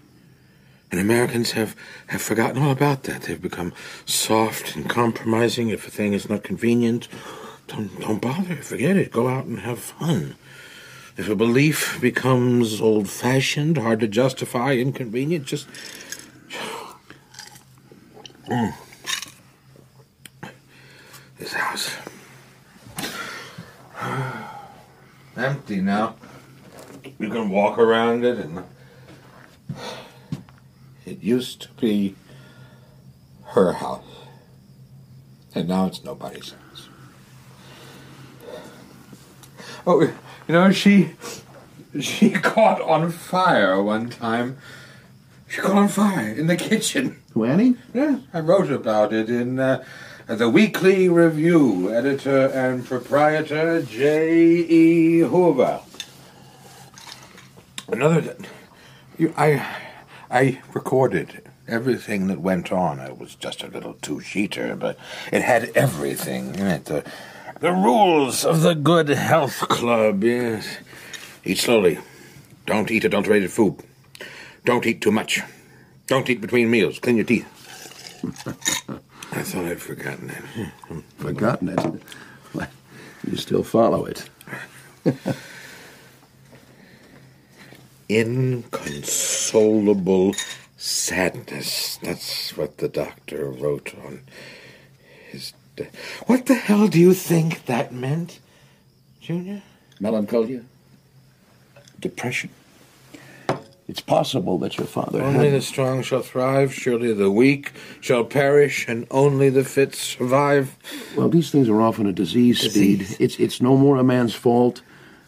And 0.90 1.00
Americans 1.00 1.52
have, 1.52 1.76
have 2.08 2.24
forgotten 2.24 2.60
all 2.60 2.72
about 2.72 3.04
that. 3.04 3.22
They've 3.22 3.40
become 3.40 3.72
soft 4.04 4.76
and 4.76 4.90
compromising. 4.90 5.70
If 5.70 5.88
a 5.88 5.92
thing 5.92 6.14
is 6.14 6.28
not 6.28 6.42
convenient, 6.42 7.08
don't, 7.68 8.02
don't 8.02 8.20
bother. 8.20 8.56
Forget 8.56 8.98
it. 8.98 9.12
Go 9.12 9.28
out 9.28 9.46
and 9.46 9.60
have 9.60 9.78
fun. 9.78 10.38
If 11.18 11.30
a 11.30 11.36
belief 11.36 12.02
becomes 12.02 12.82
old 12.82 13.10
fashioned, 13.10 13.78
hard 13.78 14.00
to 14.00 14.08
justify, 14.08 14.74
inconvenient, 14.74 15.46
just. 15.46 15.68
Mm. 18.48 18.74
This 21.38 21.54
house. 21.54 21.96
Empty 25.38 25.82
now. 25.82 26.16
You 27.20 27.30
can 27.30 27.52
walk 27.52 27.78
around 27.78 28.26
it 28.26 28.40
and. 28.40 28.64
It 31.06 31.24
used 31.24 31.62
to 31.62 31.70
be 31.80 32.16
her 33.46 33.74
house. 33.74 34.04
And 35.56 35.68
now 35.68 35.88
it's 35.88 36.04
nobody's 36.04 36.52
house. 36.52 36.90
Oh, 39.86 40.02
you 40.02 40.14
know, 40.50 40.72
she 40.72 41.16
she 42.00 42.30
caught 42.54 42.82
on 42.82 43.12
fire 43.12 43.82
one 43.82 44.10
time. 44.10 44.58
She 45.48 45.62
caught 45.62 45.78
on 45.78 45.88
fire 45.88 46.30
in 46.30 46.48
the 46.48 46.58
kitchen. 46.58 47.22
Who, 47.34 47.46
Annie? 47.46 47.76
Yeah, 47.94 48.20
I 48.34 48.42
wrote 48.42 48.70
about 48.70 49.14
it 49.14 49.30
in 49.30 49.60
uh, 49.60 49.84
the 50.28 50.50
Weekly 50.50 51.08
Review. 51.08 51.94
Editor 51.94 52.48
and 52.48 52.86
proprietor 52.86 53.82
J.E. 53.82 55.20
Hoover. 55.20 55.80
Another, 57.88 58.36
you, 59.18 59.34
I, 59.38 59.66
I 60.30 60.62
recorded 60.74 61.42
Everything 61.68 62.28
that 62.28 62.40
went 62.40 62.72
on, 62.72 63.00
it 63.00 63.18
was 63.18 63.36
just 63.36 63.62
a 63.62 63.68
little 63.68 63.96
two-sheeter, 63.96 64.80
but 64.80 64.98
it 65.34 65.42
had 65.42 65.70
everything 65.76 66.56
in 66.56 66.66
it. 66.66 66.86
The, 66.86 67.04
the 67.60 67.74
rules 67.74 68.46
of 68.46 68.62
the 68.62 68.74
Good 68.74 69.10
Health 69.10 69.60
Club, 69.68 70.24
yes. 70.24 70.78
Eat 71.44 71.58
slowly. 71.58 72.00
Don't 72.66 72.90
eat 72.90 73.04
adulterated 73.04 73.52
food. 73.52 73.84
Don't 74.64 74.86
eat 74.86 75.02
too 75.02 75.12
much. 75.12 75.42
Don't 76.08 76.30
eat 76.30 76.40
between 76.40 76.72
meals. 76.72 77.00
Clean 77.00 77.18
your 77.18 77.26
teeth. 77.26 77.46
I 79.34 79.44
thought 79.44 79.66
I'd 79.66 79.82
forgotten 79.82 80.30
it. 80.30 81.04
Forgotten 81.18 81.68
it. 81.68 82.70
You 83.30 83.36
still 83.36 83.64
follow 83.64 84.06
it. 84.06 84.30
Inconsolable 88.10 90.34
sadness. 90.78 91.98
That's 92.02 92.56
what 92.56 92.78
the 92.78 92.88
doctor 92.88 93.50
wrote 93.50 93.94
on 94.06 94.22
his. 95.30 95.52
De- 95.76 95.90
what 96.26 96.46
the 96.46 96.56
hell 96.56 96.88
do 96.88 96.98
you 97.00 97.14
think 97.14 97.66
that 97.66 97.94
meant, 97.94 98.40
Junior? 99.20 99.62
Melancholia? 100.00 100.62
Depression? 102.00 102.50
It's 103.88 104.02
possible 104.02 104.58
that 104.60 104.78
your 104.78 104.86
father 104.88 105.22
Only 105.22 105.46
had... 105.46 105.54
the 105.54 105.62
strong 105.62 106.02
shall 106.04 106.22
thrive, 106.22 106.74
surely 106.74 107.14
the 107.14 107.32
weak 107.32 107.72
shall 108.02 108.26
perish, 108.26 108.86
and 108.88 109.08
only 109.12 109.50
the 109.50 109.64
fit 109.64 109.96
survive. 109.96 110.76
Well, 111.16 111.30
these 111.30 111.52
things 111.52 111.70
are 111.70 111.82
often 111.82 112.06
a 112.06 112.12
disease, 112.12 112.60
Disease? 112.62 113.08
Speed. 113.12 113.24
It's 113.24 113.40
it's 113.40 113.62
no 113.62 113.78
more 113.78 113.96
a 113.98 114.04
man's 114.04 114.36
fault 114.36 114.82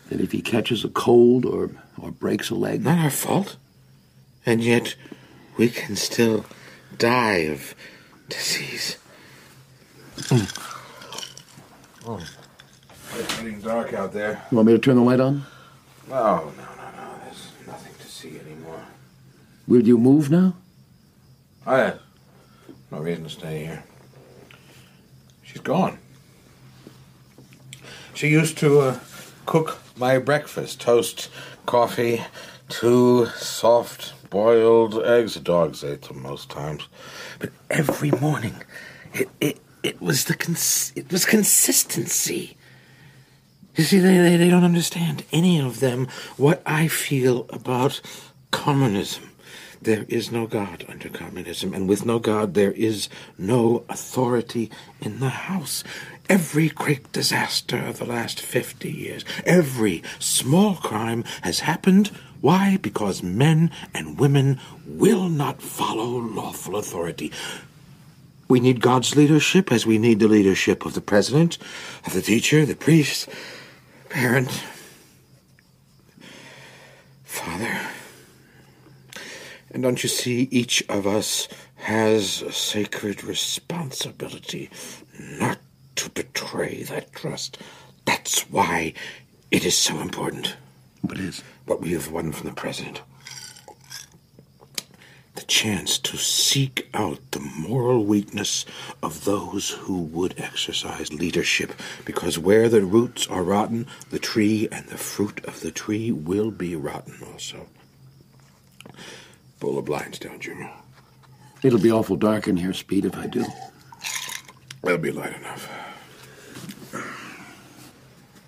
than 0.10 0.20
if 0.20 0.32
he 0.32 0.42
catches 0.42 0.84
a 0.84 0.90
cold 0.90 1.46
or 1.46 1.70
or 2.02 2.12
breaks 2.12 2.50
a 2.50 2.56
leg. 2.56 2.84
Not 2.84 2.98
our 3.00 3.10
fault. 3.10 3.58
And 4.46 4.64
yet, 4.64 4.96
we 5.58 5.70
can 5.70 5.96
still 5.96 6.46
die 6.98 7.48
of 7.52 7.76
disease. 8.30 8.98
oh. 12.06 12.26
It's 13.16 13.38
getting 13.38 13.60
dark 13.62 13.94
out 13.94 14.14
there. 14.14 14.44
You 14.52 14.58
want 14.58 14.68
me 14.68 14.74
to 14.74 14.80
turn 14.80 14.96
the 14.96 15.02
light 15.02 15.20
on? 15.20 15.44
No, 16.08 16.16
no, 16.16 16.52
no, 16.52 16.92
no. 16.96 17.20
There's 17.24 17.52
nothing 17.68 17.94
to 18.00 18.08
see 18.08 18.40
anymore. 18.40 18.86
Will 19.68 19.86
you 19.86 19.98
move 19.98 20.30
now? 20.30 20.56
I 21.66 21.78
yeah. 21.78 21.94
No 22.92 23.00
reason 23.00 23.26
to 23.26 23.30
stay 23.30 23.66
here. 23.66 23.84
She's 25.44 25.62
gone. 25.62 25.98
She 28.14 28.28
used 28.30 28.58
to 28.60 28.80
uh, 28.80 29.00
cook 29.46 29.80
my 30.00 30.18
breakfast 30.18 30.80
toast, 30.80 31.30
coffee, 31.66 32.24
two 32.70 33.26
soft 33.36 34.14
boiled 34.30 35.04
eggs. 35.04 35.36
Dogs 35.36 35.84
ate 35.84 36.04
them 36.04 36.22
most 36.22 36.50
times. 36.50 36.88
But 37.40 37.50
every 37.70 38.12
morning, 38.12 38.56
it, 39.14 39.30
it, 39.42 39.60
it 39.84 40.02
was 40.02 40.26
the 40.26 40.36
cons- 40.36 40.94
it 40.96 41.12
was 41.12 41.26
consistency. 41.26 42.58
You 43.76 43.84
see, 43.84 44.00
they, 44.00 44.18
they, 44.18 44.38
they 44.38 44.50
don't 44.50 44.64
understand, 44.64 45.24
any 45.32 45.60
of 45.60 45.80
them, 45.80 46.08
what 46.38 46.62
I 46.66 46.88
feel 46.88 47.46
about 47.50 48.02
communism. 48.52 49.26
There 49.82 50.06
is 50.10 50.30
no 50.30 50.46
God 50.46 50.84
under 50.90 51.08
communism, 51.08 51.74
and 51.74 51.88
with 51.88 52.06
no 52.06 52.20
God, 52.20 52.54
there 52.54 52.74
is 52.74 53.08
no 53.38 53.86
authority 53.88 54.70
in 55.00 55.22
the 55.22 55.30
house. 55.30 55.86
Every 56.30 56.70
great 56.70 57.12
disaster 57.12 57.78
of 57.78 57.98
the 57.98 58.06
last 58.06 58.40
50 58.40 58.92
years, 58.92 59.26
every 59.48 60.04
small 60.20 60.76
crime 60.76 61.24
has 61.42 61.62
happened. 61.62 62.10
Why? 62.40 62.78
Because 62.78 63.24
men 63.24 63.72
and 63.96 64.20
women 64.20 64.60
will 64.86 65.28
not 65.28 65.60
follow 65.60 66.20
lawful 66.20 66.76
authority. 66.76 67.32
We 68.48 68.60
need 68.60 68.80
God's 68.80 69.16
leadership 69.16 69.72
as 69.72 69.88
we 69.88 69.98
need 69.98 70.20
the 70.20 70.28
leadership 70.28 70.86
of 70.86 70.94
the 70.94 71.02
president, 71.02 71.58
of 72.06 72.14
the 72.14 72.22
teacher, 72.22 72.64
the 72.64 72.76
priest, 72.76 73.28
parent, 74.10 74.64
father. 77.24 77.90
And 79.72 79.82
don't 79.82 80.04
you 80.04 80.10
see, 80.10 80.48
each 80.52 80.84
of 80.90 81.08
us 81.08 81.48
has 81.76 82.44
a 82.44 82.52
sacred 82.52 83.24
responsibility 83.24 84.70
not 85.18 85.58
to 86.00 86.10
betray 86.12 86.84
that 86.84 87.12
trust. 87.12 87.58
That's 88.06 88.50
why 88.50 88.94
it 89.52 89.66
is 89.66 89.78
so 89.78 90.00
important. 90.00 90.56
What 91.02 91.20
is? 91.20 91.44
What 91.66 91.82
we 91.82 91.92
have 91.92 92.10
won 92.10 92.32
from 92.32 92.48
the 92.48 92.56
president. 92.56 93.02
The 95.36 95.42
chance 95.44 96.00
to 96.00 96.16
seek 96.16 96.88
out 96.94 97.20
the 97.32 97.42
moral 97.42 98.06
weakness 98.06 98.66
of 99.04 99.26
those 99.26 99.72
who 99.72 100.04
would 100.04 100.36
exercise 100.38 101.12
leadership, 101.12 101.74
because 102.06 102.40
where 102.40 102.70
the 102.70 102.82
roots 102.82 103.28
are 103.28 103.44
rotten, 103.44 103.86
the 104.10 104.20
tree 104.20 104.70
and 104.72 104.86
the 104.88 104.98
fruit 104.98 105.44
of 105.44 105.60
the 105.60 105.72
tree 105.72 106.14
will 106.14 106.50
be 106.50 106.78
rotten 106.78 107.18
also. 107.30 107.68
Pull 109.60 109.76
the 109.76 109.82
blinds 109.82 110.20
down, 110.20 110.40
Junior. 110.40 110.72
It'll 111.62 111.78
be 111.78 111.92
awful 111.92 112.16
dark 112.16 112.48
in 112.48 112.56
here, 112.56 112.74
Speed, 112.74 113.04
if 113.04 113.18
I 113.18 113.28
do. 113.28 113.46
It'll 114.82 114.98
be 114.98 115.12
light 115.12 115.36
enough. 115.36 115.70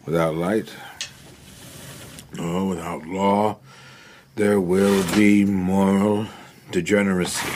Without 0.06 0.36
light, 0.36 0.74
no, 2.34 2.66
without 2.68 3.06
law, 3.06 3.58
there 4.36 4.60
will 4.60 5.04
be 5.16 5.46
moral 5.46 6.26
degeneracy. 6.72 7.50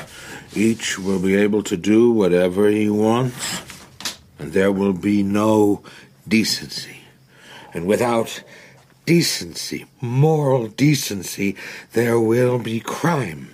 Each 0.54 1.00
will 1.00 1.20
be 1.20 1.36
able 1.36 1.64
to 1.64 1.76
do 1.76 2.12
whatever 2.12 2.70
he 2.70 2.90
wants, 2.90 3.62
and 4.38 4.54
there 4.54 4.72
will 4.72 4.94
be 4.94 5.24
no 5.24 5.82
decency. 6.28 7.02
And 7.74 7.88
without 7.88 8.44
decency, 9.06 9.86
moral 10.00 10.68
decency, 10.68 11.56
there 11.94 12.20
will 12.20 12.60
be 12.60 12.80
crime. 12.80 13.50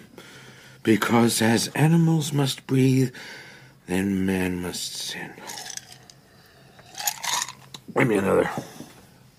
Because 0.84 1.42
as 1.42 1.68
animals 1.70 2.34
must 2.34 2.68
breathe, 2.68 3.14
then 3.88 4.26
man 4.26 4.62
must 4.62 4.94
sin. 4.94 5.32
Give 7.98 8.08
me 8.08 8.18
another. 8.18 8.50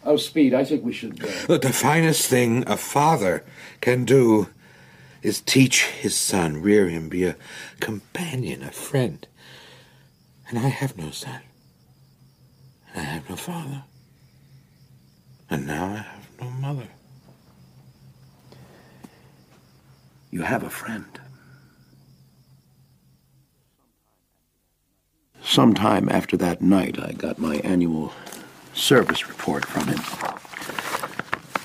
Oh, 0.04 0.16
Speed, 0.16 0.52
I 0.52 0.64
think 0.64 0.84
we 0.84 0.92
should. 0.92 1.22
Uh... 1.22 1.28
Look, 1.48 1.62
the 1.62 1.72
finest 1.72 2.26
thing 2.26 2.64
a 2.66 2.76
father 2.76 3.44
can 3.80 4.04
do 4.04 4.48
is 5.22 5.40
teach 5.40 5.84
his 5.84 6.16
son, 6.16 6.60
rear 6.60 6.88
him, 6.88 7.08
be 7.08 7.24
a 7.24 7.36
companion, 7.80 8.62
a 8.62 8.72
friend. 8.72 9.26
And 10.48 10.58
I 10.58 10.68
have 10.68 10.98
no 10.98 11.10
son. 11.10 11.40
And 12.92 13.00
I 13.00 13.04
have 13.04 13.30
no 13.30 13.36
father. 13.36 13.84
And 15.48 15.66
now 15.66 15.84
I 15.84 15.96
have 15.98 16.28
no 16.40 16.50
mother. 16.50 16.88
You 20.30 20.42
have 20.42 20.62
a 20.62 20.70
friend. 20.70 21.20
Sometime 25.44 26.08
after 26.08 26.36
that 26.38 26.62
night, 26.62 26.98
I 26.98 27.12
got 27.12 27.38
my 27.38 27.56
annual 27.56 28.12
service 28.74 29.28
report 29.28 29.64
from 29.64 29.86
him. 29.88 30.00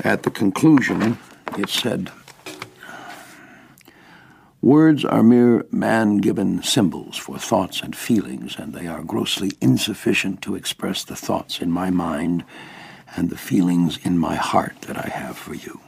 At 0.04 0.24
the 0.24 0.32
conclusion, 0.32 1.17
it 1.58 1.70
said 1.70 2.12
Words 4.62 5.06
are 5.06 5.24
mere 5.24 5.65
man 5.72 6.17
given 6.17 6.62
symbols 6.63 7.15
for 7.15 7.38
thoughts 7.38 7.82
and 7.82 7.96
feelings, 7.96 8.58
and 8.58 8.74
they 8.74 8.88
are 8.88 9.04
grossly 9.04 9.52
insufficient 9.62 10.41
to 10.41 10.56
express 10.56 11.04
the 11.04 11.15
thoughts 11.15 11.62
in 11.62 11.72
my 11.72 11.89
mind 11.89 12.43
and 13.15 13.30
the 13.30 13.38
feelings 13.38 13.98
in 14.04 14.17
my 14.17 14.36
heart 14.36 14.82
that 14.82 14.98
I 14.98 15.10
have 15.10 15.38
for 15.38 15.54
you. 15.54 15.80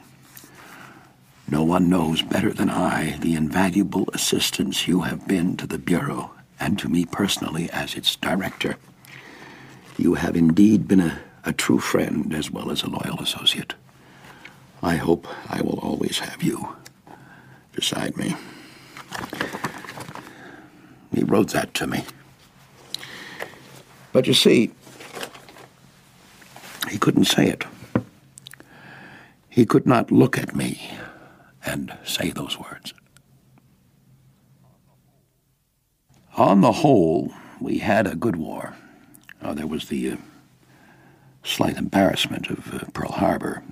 No 1.50 1.64
one 1.64 1.90
knows 1.90 2.22
better 2.22 2.52
than 2.52 2.70
I 2.70 3.18
the 3.18 3.34
invaluable 3.34 4.08
assistance 4.14 4.86
you 4.86 5.00
have 5.00 5.26
been 5.26 5.56
to 5.56 5.66
the 5.66 5.78
Bureau 5.78 6.30
and 6.60 6.78
to 6.78 6.88
me 6.88 7.04
personally 7.04 7.68
as 7.70 7.94
its 7.96 8.14
director. 8.16 8.76
You 9.96 10.14
have 10.14 10.36
indeed 10.36 10.88
been 10.88 11.00
a, 11.00 11.20
a 11.44 11.52
true 11.52 11.78
friend 11.78 12.34
as 12.34 12.50
well 12.50 12.70
as 12.70 12.82
a 12.82 12.88
loyal 12.88 13.20
associate. 13.20 13.74
I 14.82 14.96
hope 14.96 15.26
I 15.48 15.60
will 15.60 15.78
always 15.80 16.18
have 16.20 16.42
you 16.42 16.76
beside 17.72 18.16
me. 18.16 18.34
He 21.14 21.24
wrote 21.24 21.50
that 21.50 21.74
to 21.74 21.86
me. 21.86 22.04
But 24.12 24.26
you 24.26 24.34
see, 24.34 24.70
he 26.88 26.98
couldn't 26.98 27.26
say 27.26 27.48
it. 27.48 27.64
He 29.48 29.66
could 29.66 29.86
not 29.86 30.10
look 30.10 30.38
at 30.38 30.54
me 30.56 30.90
and 31.64 31.96
say 32.04 32.30
those 32.30 32.58
words. 32.58 32.94
On 36.36 36.60
the 36.60 36.72
whole, 36.72 37.32
we 37.60 37.78
had 37.78 38.06
a 38.06 38.16
good 38.16 38.36
war. 38.36 38.74
There 39.54 39.66
was 39.66 39.88
the 39.88 40.12
uh, 40.12 40.16
slight 41.42 41.76
embarrassment 41.76 42.48
of 42.50 42.74
uh, 42.74 42.86
Pearl 42.92 43.12
Harbor. 43.12 43.62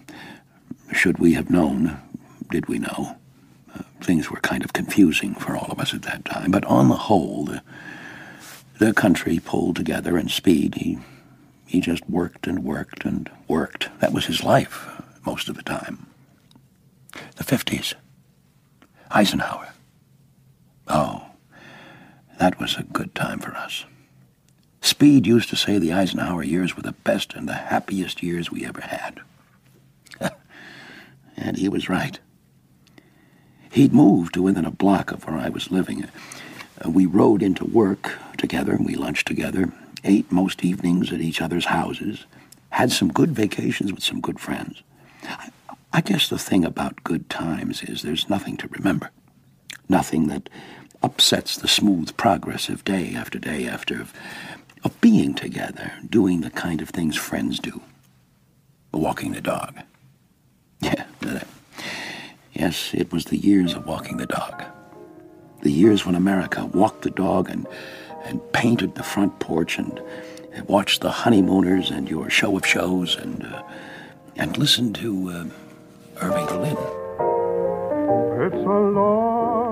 Should 0.93 1.19
we 1.19 1.35
have 1.35 1.51
known? 1.51 1.99
Did 2.51 2.67
we 2.67 2.79
know? 2.79 3.17
Uh, 3.75 3.83
things 4.01 4.31
were 4.31 4.41
kind 4.41 4.65
of 4.65 4.73
confusing 4.73 5.35
for 5.35 5.57
all 5.57 5.71
of 5.71 5.79
us 5.79 5.95
at 5.95 6.03
that 6.03 6.25
time. 6.25 6.51
But 6.51 6.65
on 6.65 6.89
the 6.89 6.97
whole, 6.97 7.45
the, 7.45 7.63
the 8.79 8.93
country 8.93 9.39
pulled 9.39 9.77
together, 9.77 10.17
and 10.17 10.31
Speed, 10.31 10.77
he, 10.77 10.99
he 11.67 11.81
just 11.81 12.09
worked 12.09 12.47
and 12.47 12.65
worked 12.65 13.05
and 13.05 13.31
worked. 13.47 13.89
That 14.01 14.13
was 14.13 14.27
his 14.27 14.43
life 14.43 14.89
most 15.25 15.49
of 15.49 15.57
the 15.57 15.63
time. 15.63 16.07
The 17.37 17.45
50s. 17.45 17.95
Eisenhower. 19.11 19.69
Oh, 20.87 21.27
that 22.39 22.59
was 22.61 22.77
a 22.77 22.83
good 22.83 23.15
time 23.15 23.39
for 23.41 23.55
us. 23.55 23.85
Speed 24.81 25.27
used 25.27 25.49
to 25.51 25.57
say 25.57 25.79
the 25.79 25.93
Eisenhower 25.93 26.43
years 26.43 26.77
were 26.77 26.83
the 26.83 26.93
best 26.93 27.35
and 27.35 27.49
the 27.49 27.55
happiest 27.55 28.23
years 28.23 28.51
we 28.51 28.65
ever 28.65 28.81
had. 28.81 29.21
and 31.37 31.57
he 31.57 31.69
was 31.69 31.89
right. 31.89 32.19
He'd 33.71 33.93
moved 33.93 34.35
to 34.35 34.43
within 34.43 34.65
a 34.65 34.71
block 34.71 35.11
of 35.11 35.27
where 35.27 35.37
I 35.37 35.49
was 35.49 35.71
living. 35.71 36.07
Uh, 36.85 36.91
we 36.91 37.07
rode 37.07 37.43
into 37.43 37.65
work 37.65 38.19
together, 38.37 38.79
we 38.81 38.95
lunched 38.95 39.27
together, 39.27 39.73
ate 40.05 40.31
most 40.31 40.65
evenings 40.65 41.13
at 41.13 41.21
each 41.21 41.41
other's 41.41 41.67
houses, 41.67 42.25
had 42.71 42.93
some 42.93 43.13
good 43.13 43.33
vacations 43.33 43.93
with 43.93 44.03
some 44.03 44.21
good 44.21 44.39
friends. 44.41 44.83
I, 45.25 45.51
I 45.93 46.01
guess 46.01 46.29
the 46.29 46.39
thing 46.39 46.65
about 46.65 47.05
good 47.05 47.29
times 47.29 47.83
is 47.83 48.03
there's 48.03 48.31
nothing 48.31 48.57
to 48.59 48.69
remember. 48.69 49.11
Nothing 49.89 50.29
that 50.29 50.49
upsets 51.03 51.57
the 51.57 51.69
smooth 51.69 52.17
progress 52.17 52.69
of 52.69 52.85
day 52.85 53.15
after 53.15 53.39
day 53.39 53.67
after 53.67 54.07
of, 54.89 55.01
being 55.03 55.35
together, 55.35 55.93
doing 56.09 56.41
the 56.41 56.51
kind 56.51 56.81
of 56.81 56.89
things 56.89 57.15
friends 57.15 57.59
do. 57.59 57.81
Walking 58.93 59.33
the 59.33 59.41
dog. 59.41 59.79
Yeah, 60.81 61.05
yes, 62.53 62.95
it 62.95 63.13
was 63.13 63.25
the 63.27 63.37
years 63.37 63.75
of 63.75 63.85
walking 63.85 64.19
the 64.19 64.27
dog. 64.27 64.63
The 65.63 65.73
years 65.73 66.07
when 66.07 66.15
America 66.15 66.65
walked 66.67 67.03
the 67.03 67.11
dog 67.11 67.51
and, 67.51 67.67
and 68.25 68.41
painted 68.53 68.95
the 68.95 69.03
front 69.03 69.41
porch 69.41 69.77
and, 69.77 70.01
and 70.53 70.69
watched 70.69 71.01
the 71.01 71.11
honeymooners 71.11 71.91
and 71.91 72.09
your 72.09 72.31
show 72.31 72.57
of 72.57 72.65
shows 72.65 73.17
and, 73.17 73.45
uh, 73.45 73.65
and 74.37 74.57
listened 74.57 74.95
to 74.97 75.31
uh, 75.31 75.45
Irving 76.23 76.47
Berlin. 76.47 76.77
It's 78.41 78.55
a 78.55 78.79
lovely 78.99 79.68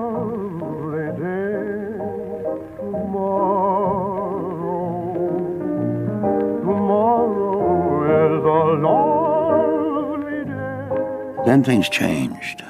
lovely 8.77 10.45
day. 10.45 11.43
Then 11.45 11.63
things 11.63 11.89
changed. 11.89 12.63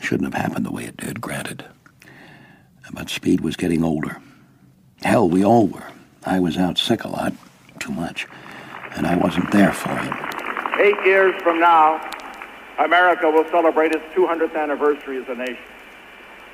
Shouldn't 0.00 0.32
have 0.32 0.42
happened 0.42 0.66
the 0.66 0.72
way 0.72 0.84
it 0.84 0.96
did, 0.96 1.20
granted. 1.20 1.64
But 2.92 3.08
Speed 3.08 3.40
was 3.40 3.56
getting 3.56 3.84
older. 3.84 4.20
Hell, 5.02 5.28
we 5.28 5.44
all 5.44 5.66
were. 5.66 5.86
I 6.24 6.40
was 6.40 6.56
out 6.56 6.76
sick 6.76 7.04
a 7.04 7.08
lot, 7.08 7.32
too 7.78 7.92
much, 7.92 8.26
and 8.96 9.06
I 9.06 9.16
wasn't 9.16 9.50
there 9.52 9.72
for 9.72 9.94
him. 9.96 10.14
Eight 10.80 11.06
years 11.06 11.40
from 11.42 11.60
now, 11.60 12.00
America 12.78 13.30
will 13.30 13.48
celebrate 13.50 13.92
its 13.92 14.04
200th 14.14 14.56
anniversary 14.56 15.18
as 15.22 15.28
a 15.28 15.34
nation. 15.34 15.56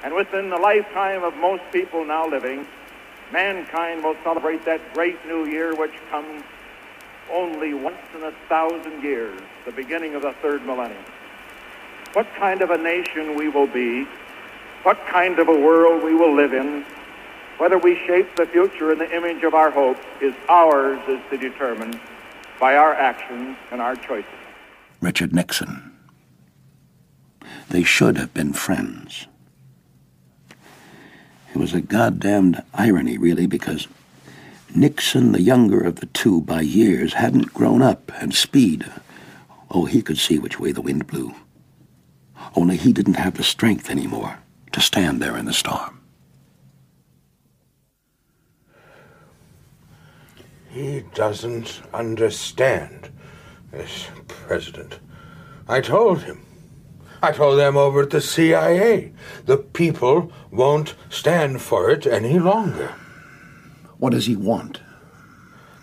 And 0.05 0.15
within 0.15 0.51
the 0.51 0.57
lifetime 0.57 1.25
of 1.25 1.35
most 1.37 1.63
people 1.73 2.05
now 2.05 2.29
living, 2.29 2.67
mankind 3.33 4.05
will 4.05 4.17
celebrate 4.23 4.65
that 4.67 4.81
great 4.95 5.25
new 5.27 5.47
year 5.47 5.75
which 5.75 5.95
comes 6.11 6.45
only 7.33 7.75
once 7.75 7.97
in 8.15 8.23
a 8.23 8.33
thousand 8.49 9.03
years, 9.03 9.41
the 9.65 9.73
beginning 9.73 10.15
of 10.15 10.23
the 10.23 10.33
third 10.43 10.65
millennium. 10.65 11.05
What 12.13 12.27
kind 12.37 12.63
of 12.63 12.71
a 12.71 12.79
nation 12.79 13.35
we 13.35 13.49
will 13.49 13.67
be, 13.67 14.07
what 14.83 14.99
kind 15.07 15.39
of 15.39 15.49
a 15.49 15.59
world 15.59 16.03
we 16.03 16.15
will 16.15 16.35
live 16.35 16.55
in, 16.55 16.85
whether 17.59 17.79
we 17.79 17.97
shape 18.07 18.37
the 18.37 18.47
future 18.47 18.93
in 18.93 18.99
the 18.99 19.15
image 19.15 19.43
of 19.43 19.55
our 19.55 19.71
hopes, 19.71 20.05
is 20.21 20.35
ours 20.49 21.01
is 21.09 21.21
to 21.31 21.37
determine 21.39 22.01
by 22.61 22.77
our 22.77 22.95
actions 22.95 23.57
and 23.71 23.81
our 23.81 23.97
choices. 23.97 24.31
Richard 25.01 25.35
Nixon. 25.35 25.93
They 27.69 27.83
should 27.83 28.17
have 28.17 28.33
been 28.33 28.53
friends. 28.53 29.27
It 31.55 31.59
was 31.59 31.75
a 31.75 31.81
goddamned 31.81 32.63
irony, 32.75 33.19
really, 33.19 33.47
because 33.47 33.89
Nixon, 34.77 35.33
the 35.33 35.41
younger 35.41 35.81
of 35.81 35.97
the 35.97 36.07
two 36.07 36.43
by 36.43 36.61
years, 36.61 37.15
hadn't 37.15 37.55
grown 37.55 37.81
up, 37.81 38.13
and 38.21 38.35
Speed, 38.35 38.85
oh, 39.71 39.87
he 39.87 40.03
could 40.03 40.19
see 40.19 40.39
which 40.39 40.61
way 40.61 40.71
the 40.71 40.83
wind 40.83 41.07
blew. 41.07 41.35
Only 42.55 42.77
he 42.77 42.93
didn't 42.93 43.15
have 43.15 43.39
the 43.39 43.43
strength 43.43 43.89
anymore 43.89 44.39
to 44.73 44.81
stand 44.83 45.23
there 45.23 45.35
in 45.39 45.47
the 45.47 45.55
storm. 45.55 46.01
He 50.69 51.05
doesn't 51.15 51.81
understand, 51.95 53.09
this 53.71 54.09
president. 54.29 54.99
I 55.67 55.81
told 55.81 56.25
him. 56.25 56.45
I 57.23 57.33
told 57.33 57.59
them 57.59 57.79
over 57.79 58.03
at 58.03 58.11
the 58.11 58.21
CIA. 58.21 59.15
The 59.47 59.57
people 59.57 60.31
won't 60.51 60.95
stand 61.09 61.63
for 61.63 61.89
it 61.89 62.07
any 62.07 62.39
longer. 62.39 62.95
What 63.99 64.11
does 64.11 64.27
he 64.27 64.37
want? 64.37 64.81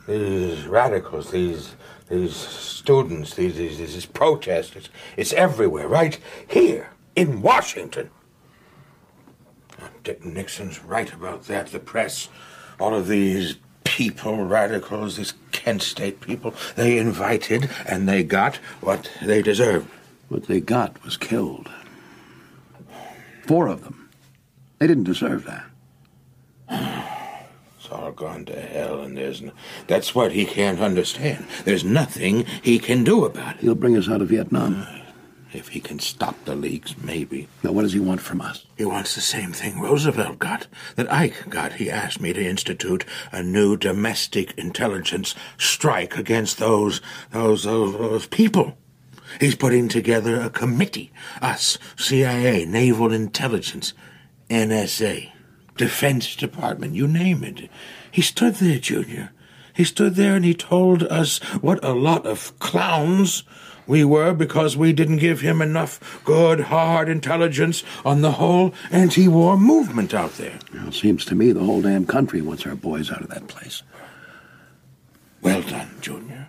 These 0.07 0.65
radicals, 0.65 1.31
these 1.31 1.75
these 2.09 2.35
students, 2.35 3.35
these 3.35 3.55
these, 3.55 3.77
these 3.77 4.05
protesters, 4.05 4.89
it's 5.17 5.33
everywhere, 5.33 5.87
right 5.87 6.19
here 6.47 6.89
in 7.15 7.41
Washington. 7.41 8.09
Dick 10.03 10.25
Nixon's 10.25 10.83
right 10.83 11.11
about 11.11 11.43
that. 11.45 11.67
The 11.67 11.79
press, 11.79 12.27
all 12.79 12.93
of 12.93 13.07
these 13.07 13.55
people, 13.83 14.43
radicals, 14.43 15.17
these 15.17 15.33
Kent 15.51 15.81
State 15.81 16.19
people, 16.19 16.53
they 16.75 16.97
invited 16.97 17.69
and 17.85 18.07
they 18.07 18.23
got 18.23 18.57
what 18.81 19.09
they 19.21 19.41
deserved. 19.41 19.89
What 20.27 20.47
they 20.47 20.59
got 20.59 21.03
was 21.03 21.15
killed. 21.15 21.69
Four 23.47 23.67
of 23.67 23.83
them. 23.83 24.09
They 24.79 24.87
didn't 24.87 25.03
deserve 25.03 25.45
that. 25.45 27.09
All 27.93 28.11
gone 28.11 28.45
to 28.45 28.59
hell, 28.59 29.01
and 29.01 29.15
there's 29.15 29.41
no, 29.41 29.51
that's 29.85 30.15
what 30.15 30.31
he 30.31 30.45
can't 30.45 30.79
understand. 30.79 31.45
There's 31.63 31.83
nothing 31.83 32.45
he 32.63 32.79
can 32.79 33.03
do 33.03 33.23
about 33.23 33.57
it. 33.57 33.61
He'll 33.61 33.75
bring 33.75 33.95
us 33.95 34.09
out 34.09 34.21
of 34.21 34.29
Vietnam. 34.29 34.81
Uh, 34.81 34.99
if 35.53 35.67
he 35.69 35.79
can 35.79 35.99
stop 35.99 36.43
the 36.45 36.55
leaks, 36.55 36.95
maybe. 36.97 37.47
Now, 37.61 37.71
what 37.71 37.83
does 37.83 37.93
he 37.93 37.99
want 37.99 38.21
from 38.21 38.41
us? 38.41 38.65
He 38.75 38.85
wants 38.85 39.13
the 39.13 39.21
same 39.21 39.53
thing 39.53 39.79
Roosevelt 39.79 40.39
got, 40.39 40.65
that 40.95 41.11
Ike 41.11 41.47
got. 41.49 41.73
He 41.73 41.91
asked 41.91 42.19
me 42.19 42.33
to 42.33 42.43
institute 42.43 43.05
a 43.31 43.43
new 43.43 43.77
domestic 43.77 44.57
intelligence 44.57 45.35
strike 45.59 46.17
against 46.17 46.57
those, 46.57 46.99
those, 47.29 47.63
those, 47.63 47.93
those 47.93 48.25
people. 48.25 48.75
He's 49.39 49.55
putting 49.55 49.87
together 49.87 50.41
a 50.41 50.49
committee. 50.49 51.11
Us, 51.41 51.77
CIA, 51.95 52.65
Naval 52.65 53.13
Intelligence, 53.13 53.93
NSA, 54.49 55.32
Defense 55.77 56.35
Department, 56.35 56.95
you 56.95 57.07
name 57.07 57.43
it. 57.43 57.69
He 58.11 58.21
stood 58.21 58.55
there, 58.55 58.79
Junior. 58.79 59.31
He 59.73 59.83
stood 59.83 60.15
there 60.15 60.35
and 60.35 60.45
he 60.45 60.53
told 60.53 61.03
us 61.03 61.39
what 61.61 61.83
a 61.83 61.93
lot 61.93 62.25
of 62.25 62.57
clowns 62.59 63.43
we 63.87 64.03
were 64.03 64.33
because 64.33 64.77
we 64.77 64.93
didn't 64.93 65.17
give 65.17 65.41
him 65.41 65.61
enough 65.61 66.21
good, 66.23 66.61
hard 66.61 67.09
intelligence 67.09 67.83
on 68.05 68.21
the 68.21 68.33
whole 68.33 68.73
anti 68.91 69.27
war 69.27 69.57
movement 69.57 70.13
out 70.13 70.33
there. 70.37 70.59
Well, 70.73 70.89
it 70.89 70.93
seems 70.93 71.25
to 71.25 71.35
me 71.35 71.51
the 71.51 71.63
whole 71.63 71.81
damn 71.81 72.05
country 72.05 72.41
wants 72.41 72.65
our 72.65 72.75
boys 72.75 73.11
out 73.11 73.21
of 73.21 73.29
that 73.29 73.47
place. 73.47 73.83
Well 75.41 75.61
done, 75.61 75.89
Junior. 75.99 76.47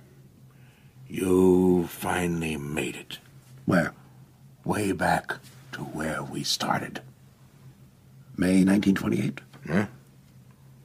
You 1.09 1.87
finally 1.89 2.57
made 2.57 2.97
it. 2.97 3.19
Where? 3.65 3.95
Way 4.65 4.93
back 4.93 5.35
to 5.73 5.81
where 5.81 6.23
we 6.23 6.45
started. 6.45 7.01
May 8.37 8.65
1928? 8.65 9.41
Huh? 9.69 9.87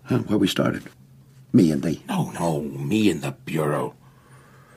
Huh, 0.03 0.19
where 0.19 0.37
we 0.37 0.47
started. 0.47 0.83
Me 1.51 1.71
and 1.71 1.81
thee. 1.81 2.03
No, 2.07 2.31
no, 2.31 2.61
me 2.61 3.09
and 3.09 3.21
the 3.21 3.31
Bureau. 3.31 3.95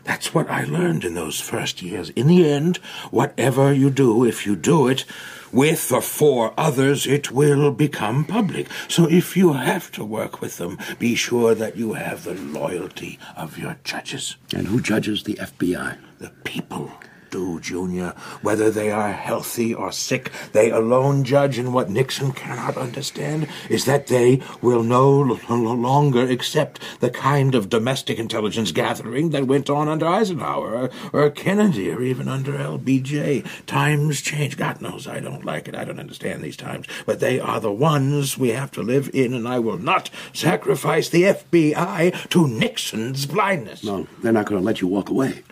That's 0.05 0.35
what 0.35 0.51
I 0.51 0.64
learned 0.64 1.05
in 1.05 1.14
those 1.14 1.41
first 1.41 1.83
years. 1.83 2.11
In 2.11 2.27
the 2.27 2.49
end, 2.49 2.79
whatever 3.11 3.73
you 3.73 3.91
do, 3.91 4.25
if 4.25 4.47
you 4.47 4.57
do 4.57 4.89
it 4.89 5.05
with 5.53 5.93
or 5.93 6.01
for 6.01 6.55
others, 6.57 7.07
it 7.07 7.31
will 7.31 7.70
become 7.70 8.25
public. 8.25 8.66
So 8.89 9.09
if 9.09 9.37
you 9.37 9.53
have 9.53 9.93
to 9.93 10.05
work 10.05 10.41
with 10.41 10.57
them, 10.57 10.79
be 10.99 11.14
sure 11.14 11.55
that 11.55 11.77
you 11.77 11.93
have 11.93 12.25
the 12.25 12.35
loyalty 12.35 13.18
of 13.37 13.59
your 13.59 13.77
judges. 13.85 14.37
And 14.53 14.66
who 14.66 14.81
judges 14.81 15.23
the 15.23 15.35
FBI? 15.35 15.99
The 16.18 16.31
people. 16.45 16.91
Do, 17.33 17.59
Junior. 17.59 18.11
Whether 18.43 18.70
they 18.70 18.93
are 18.93 19.11
healthy 19.11 19.74
or 19.74 19.91
sick, 19.91 20.30
they 20.53 20.70
alone 20.70 21.24
judge, 21.24 21.59
and 21.59 21.74
what 21.74 21.91
Nixon 21.91 22.30
cannot 22.30 22.76
understand 22.76 23.49
is 23.68 23.87
that 23.87 24.07
they 24.07 24.41
will 24.61 24.85
no, 24.85 25.20
longer 25.49 26.28
accept 26.28 26.80
the 27.01 27.11
kind 27.11 27.57
of 27.57 27.70
domestic 27.70 28.18
intelligence 28.18 28.70
gathering 28.70 29.30
that 29.30 29.47
went 29.47 29.68
on 29.68 29.89
under 29.89 30.07
Eisenhower 30.07 30.74
or, 30.74 30.91
or 31.12 31.30
Kennedy 31.30 31.91
or 31.91 32.03
even 32.03 32.28
under 32.28 32.53
LBJ. 32.53 33.66
Times 33.66 34.20
change. 34.20 34.57
God 34.57 34.80
knows 34.80 35.09
I 35.09 35.18
don't 35.18 35.45
like 35.45 35.66
it. 35.66 35.74
I 35.74 35.85
don't 35.85 35.99
understand 35.99 36.43
these 36.43 36.57
times. 36.57 36.87
But 37.07 37.20
they 37.20 37.41
are 37.41 37.61
the 37.61 37.72
ones 37.72 38.37
we 38.37 38.51
have 38.51 38.70
to 38.72 38.83
live 38.83 39.11
in, 39.14 39.33
and 39.33 39.49
I 39.49 39.59
will 39.59 39.78
not 39.78 40.11
sacrifice 40.35 41.09
the 41.09 41.22
FBI 41.22 42.28
to 42.28 42.47
Nixon's 42.47 43.24
blindness. 43.24 43.83
No, 43.83 44.07
they're 44.22 44.33
not 44.33 44.47
going 44.47 44.61
to 44.61 44.64
let 44.64 44.83
you 44.83 44.87
walk 44.87 45.09
away. 45.09 45.43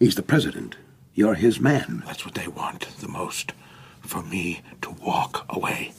He's 0.00 0.16
the 0.16 0.22
president. 0.22 0.76
You're 1.18 1.34
his 1.34 1.58
man. 1.58 2.04
That's 2.06 2.24
what 2.24 2.36
they 2.36 2.46
want 2.46 2.96
the 3.00 3.08
most. 3.08 3.52
For 4.02 4.22
me 4.22 4.60
to 4.82 4.90
walk 4.90 5.44
away. 5.48 5.90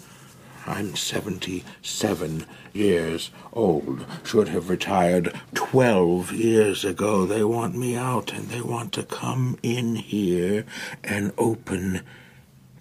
I'm 0.65 0.95
77 0.95 2.45
years 2.71 3.29
old. 3.51 4.05
Should 4.23 4.47
have 4.47 4.69
retired 4.69 5.37
12 5.55 6.31
years 6.31 6.85
ago. 6.85 7.25
They 7.25 7.43
want 7.43 7.75
me 7.75 7.97
out, 7.97 8.31
and 8.31 8.47
they 8.47 8.61
want 8.61 8.93
to 8.93 9.03
come 9.03 9.59
in 9.61 9.97
here 9.97 10.63
and 11.03 11.33
open 11.37 12.03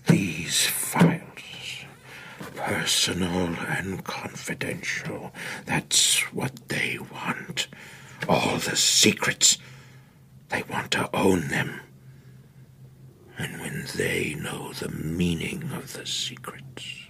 these 0.07 0.65
files. 0.65 1.25
Personal 2.55 3.57
and 3.67 4.05
confidential. 4.05 5.33
That's 5.67 6.21
what 6.33 6.69
they 6.69 7.01
want. 7.01 7.67
All 8.29 8.59
the 8.59 8.77
secrets. 8.77 9.59
They 10.51 10.63
want 10.71 10.93
to 10.93 11.11
own 11.13 11.49
them. 11.49 11.81
And 13.39 13.61
when 13.61 13.87
they 13.97 14.35
know 14.35 14.73
the 14.73 14.89
meaning 14.89 15.71
of 15.73 15.93
the 15.93 16.05
secrets. 16.05 17.09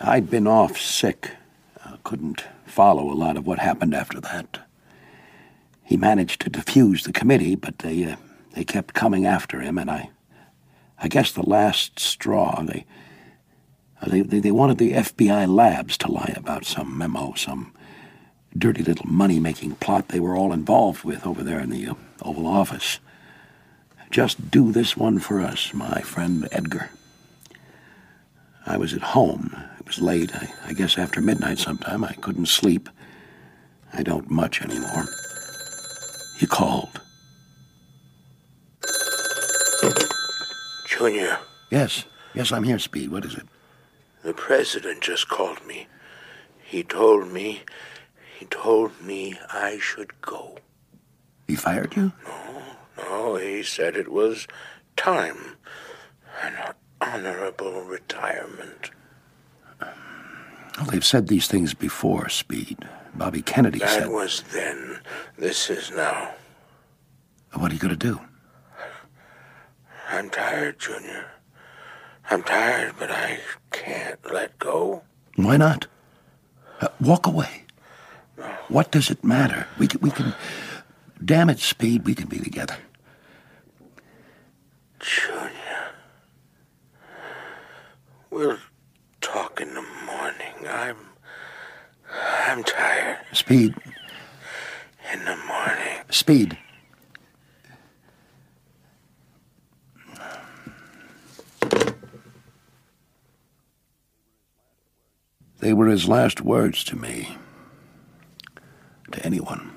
I'd 0.00 0.30
been 0.30 0.46
off 0.46 0.78
sick. 0.78 1.32
I 1.84 1.96
couldn't 2.04 2.44
follow 2.64 3.10
a 3.10 3.14
lot 3.14 3.36
of 3.36 3.46
what 3.46 3.58
happened 3.58 3.94
after 3.94 4.20
that. 4.20 4.60
He 5.82 5.96
managed 5.96 6.40
to 6.42 6.50
defuse 6.50 7.04
the 7.04 7.12
committee, 7.12 7.54
but 7.54 7.78
they 7.78 8.04
uh, 8.04 8.16
they 8.54 8.64
kept 8.64 8.94
coming 8.94 9.26
after 9.26 9.60
him, 9.60 9.78
and 9.78 9.90
I 9.90 10.10
I 10.98 11.08
guess 11.08 11.32
the 11.32 11.48
last 11.48 11.98
straw 11.98 12.62
they 12.62 12.84
they 14.06 14.22
they 14.22 14.50
wanted 14.50 14.78
the 14.78 14.92
FBI 14.92 15.48
labs 15.48 15.96
to 15.98 16.10
lie 16.10 16.34
about 16.36 16.64
some 16.64 16.96
memo, 16.96 17.34
some 17.34 17.72
dirty 18.56 18.82
little 18.82 19.06
money-making 19.06 19.76
plot 19.76 20.08
they 20.08 20.20
were 20.20 20.36
all 20.36 20.52
involved 20.52 21.04
with 21.04 21.26
over 21.26 21.42
there 21.42 21.60
in 21.60 21.70
the 21.70 21.88
uh, 21.88 21.94
Oval 22.22 22.46
Office. 22.46 22.98
Just 24.10 24.50
do 24.50 24.72
this 24.72 24.96
one 24.96 25.18
for 25.18 25.40
us, 25.40 25.74
my 25.74 26.00
friend 26.00 26.48
Edgar. 26.52 26.90
I 28.66 28.76
was 28.76 28.94
at 28.94 29.02
home. 29.02 29.54
It 29.78 29.86
was 29.86 30.00
late. 30.00 30.34
I, 30.34 30.48
I 30.66 30.72
guess 30.72 30.98
after 30.98 31.20
midnight 31.20 31.58
sometime. 31.58 32.02
I 32.04 32.14
couldn't 32.14 32.46
sleep. 32.46 32.88
I 33.92 34.02
don't 34.02 34.30
much 34.30 34.62
anymore. 34.62 35.06
He 36.38 36.46
called. 36.46 37.00
Junior, 40.86 41.38
Yes. 41.70 42.04
Yes, 42.34 42.52
I'm 42.52 42.64
here, 42.64 42.78
Speed. 42.78 43.10
What 43.10 43.24
is 43.24 43.34
it? 43.34 43.46
the 44.22 44.32
president 44.34 45.00
just 45.02 45.28
called 45.28 45.64
me. 45.66 45.86
He 46.64 46.82
told 46.82 47.30
me, 47.32 47.62
he 48.38 48.44
told 48.46 49.00
me 49.00 49.38
I 49.52 49.78
should 49.78 50.20
go. 50.20 50.58
He 51.46 51.54
fired 51.54 51.94
you? 51.94 52.10
No, 52.24 52.55
he 53.56 53.62
said 53.62 53.96
it 53.96 54.12
was 54.12 54.46
time. 54.96 55.56
An 56.42 56.54
honorable 57.00 57.82
retirement. 57.82 58.90
Well, 59.80 60.86
they've 60.90 61.04
said 61.04 61.28
these 61.28 61.48
things 61.48 61.72
before, 61.72 62.28
Speed. 62.28 62.86
Bobby 63.14 63.40
Kennedy 63.40 63.78
That 63.78 63.88
said. 63.88 64.02
That 64.04 64.12
was 64.12 64.42
then. 64.52 65.00
This 65.38 65.70
is 65.70 65.90
now. 65.90 66.34
What 67.54 67.70
are 67.70 67.74
you 67.74 67.80
going 67.80 67.96
to 67.96 68.06
do? 68.06 68.20
I'm 70.10 70.28
tired, 70.28 70.78
Junior. 70.78 71.26
I'm 72.30 72.42
tired, 72.42 72.94
but 72.98 73.10
I 73.10 73.38
can't 73.70 74.20
let 74.30 74.58
go. 74.58 75.02
Why 75.36 75.56
not? 75.56 75.86
Uh, 76.80 76.88
walk 77.00 77.26
away. 77.26 77.62
What 78.68 78.90
does 78.90 79.10
it 79.10 79.24
matter? 79.24 79.66
We 79.78 79.88
can, 79.88 80.00
we 80.00 80.10
can. 80.10 80.34
Damn 81.24 81.48
it, 81.48 81.58
Speed, 81.58 82.04
we 82.04 82.14
can 82.14 82.28
be 82.28 82.38
together. 82.38 82.76
Junior. 85.00 85.90
We'll 88.30 88.58
talk 89.20 89.60
in 89.60 89.74
the 89.74 89.84
morning. 90.04 90.68
I'm. 90.68 90.96
I'm 92.48 92.62
tired. 92.64 93.18
Speed, 93.32 93.74
In 95.12 95.24
the 95.24 95.36
morning. 95.36 95.98
Speed. 96.10 96.56
They 105.58 105.72
were 105.72 105.86
his 105.88 106.06
last 106.06 106.40
words 106.42 106.84
to 106.84 106.96
me. 106.96 107.36
To 109.12 109.26
anyone. 109.26 109.75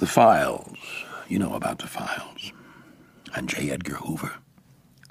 The 0.00 0.06
files. 0.06 0.76
You 1.28 1.38
know 1.38 1.54
about 1.54 1.78
the 1.78 1.86
files. 1.86 2.52
And 3.34 3.48
J. 3.48 3.70
Edgar 3.70 3.94
Hoover, 3.94 4.32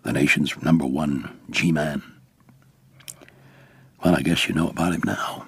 the 0.04 0.12
nation's 0.12 0.62
number 0.62 0.86
one 0.86 1.40
G 1.50 1.72
Man. 1.72 2.04
Well, 4.04 4.16
I 4.16 4.22
guess 4.22 4.48
you 4.48 4.54
know 4.54 4.68
about 4.68 4.94
him 4.94 5.04
now 5.06 5.46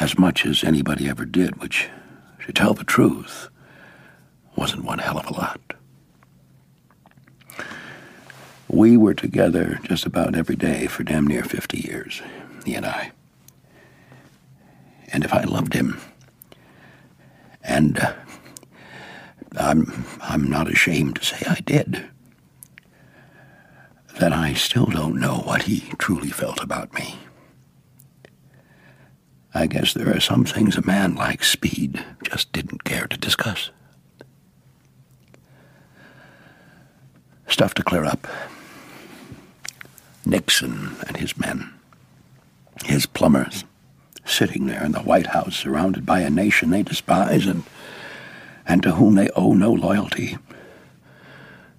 as 0.00 0.18
much 0.18 0.44
as 0.46 0.64
anybody 0.64 1.08
ever 1.08 1.24
did, 1.24 1.60
which, 1.60 1.88
to 2.46 2.52
tell 2.52 2.74
the 2.74 2.84
truth, 2.84 3.48
wasn't 4.56 4.84
one 4.84 4.98
hell 4.98 5.18
of 5.18 5.26
a 5.26 5.32
lot. 5.32 5.60
We 8.68 8.96
were 8.96 9.14
together 9.14 9.78
just 9.84 10.06
about 10.06 10.34
every 10.34 10.56
day 10.56 10.86
for 10.86 11.04
damn 11.04 11.26
near 11.26 11.44
50 11.44 11.78
years, 11.78 12.22
he 12.64 12.74
and 12.74 12.86
I. 12.86 13.12
And 15.12 15.24
if 15.24 15.32
I 15.34 15.42
loved 15.44 15.74
him, 15.74 16.00
and 17.62 17.98
uh, 17.98 18.12
I'm, 19.56 20.04
I'm 20.20 20.48
not 20.48 20.70
ashamed 20.70 21.16
to 21.16 21.24
say 21.24 21.44
I 21.48 21.60
did, 21.60 22.08
then 24.18 24.32
I 24.32 24.54
still 24.54 24.86
don't 24.86 25.20
know 25.20 25.38
what 25.38 25.62
he 25.62 25.80
truly 25.98 26.30
felt 26.30 26.62
about 26.62 26.92
me. 26.94 27.18
I 29.54 29.66
guess 29.66 29.92
there 29.92 30.14
are 30.14 30.20
some 30.20 30.44
things 30.44 30.76
a 30.76 30.86
man 30.86 31.14
like 31.14 31.44
Speed 31.44 32.02
just 32.22 32.52
didn't 32.52 32.84
care 32.84 33.06
to 33.06 33.16
discuss. 33.18 33.70
Stuff 37.48 37.74
to 37.74 37.82
clear 37.82 38.04
up. 38.04 38.26
Nixon 40.24 40.96
and 41.06 41.16
his 41.18 41.36
men, 41.36 41.74
his 42.84 43.04
plumbers, 43.04 43.64
sitting 44.24 44.66
there 44.66 44.84
in 44.84 44.92
the 44.92 45.00
White 45.00 45.28
House 45.28 45.56
surrounded 45.56 46.06
by 46.06 46.20
a 46.20 46.30
nation 46.30 46.70
they 46.70 46.82
despise 46.82 47.46
and, 47.46 47.64
and 48.66 48.82
to 48.82 48.92
whom 48.92 49.14
they 49.14 49.28
owe 49.30 49.54
no 49.54 49.72
loyalty. 49.72 50.38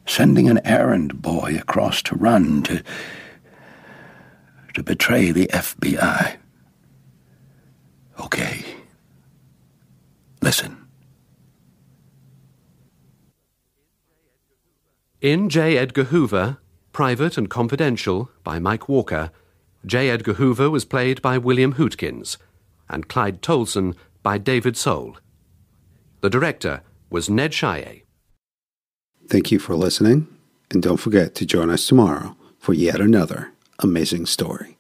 Sending 0.06 0.50
an 0.50 0.60
errand 0.66 1.22
boy 1.22 1.58
across 1.58 2.02
to 2.04 2.16
run 2.16 2.64
to, 2.64 2.84
to 4.74 4.84
betray 4.84 5.32
the 5.32 5.48
FBI. 5.48 6.38
Okay. 8.20 8.66
Listen. 10.42 10.78
In 15.22 15.48
J. 15.48 15.78
Edgar 15.78 16.06
Hoover, 16.06 16.58
Private 16.92 17.38
and 17.38 17.50
Confidential 17.50 18.30
by 18.44 18.60
Mike 18.60 18.90
Walker, 18.90 19.32
J. 19.86 20.10
Edgar 20.10 20.34
Hoover 20.34 20.70
was 20.70 20.86
played 20.86 21.22
by 21.22 21.38
William 21.38 21.74
Hootkins, 21.74 22.38
and 22.90 23.10
Clyde 23.10 23.42
Tolson 23.42 23.96
by 24.22 24.38
David 24.38 24.78
Soul. 24.78 25.18
The 26.22 26.30
director 26.30 26.82
was 27.10 27.30
Ned 27.30 27.52
Chaillet. 27.52 28.06
Thank 29.28 29.52
you 29.52 29.60
for 29.60 29.76
listening, 29.76 30.28
and 30.72 30.82
don't 30.82 30.98
forget 30.98 31.36
to 31.36 31.46
join 31.46 31.70
us 31.70 31.86
tomorrow 31.86 32.36
for 32.60 32.74
yet 32.74 33.02
another 33.02 33.52
amazing 33.80 34.26
story. 34.26 34.78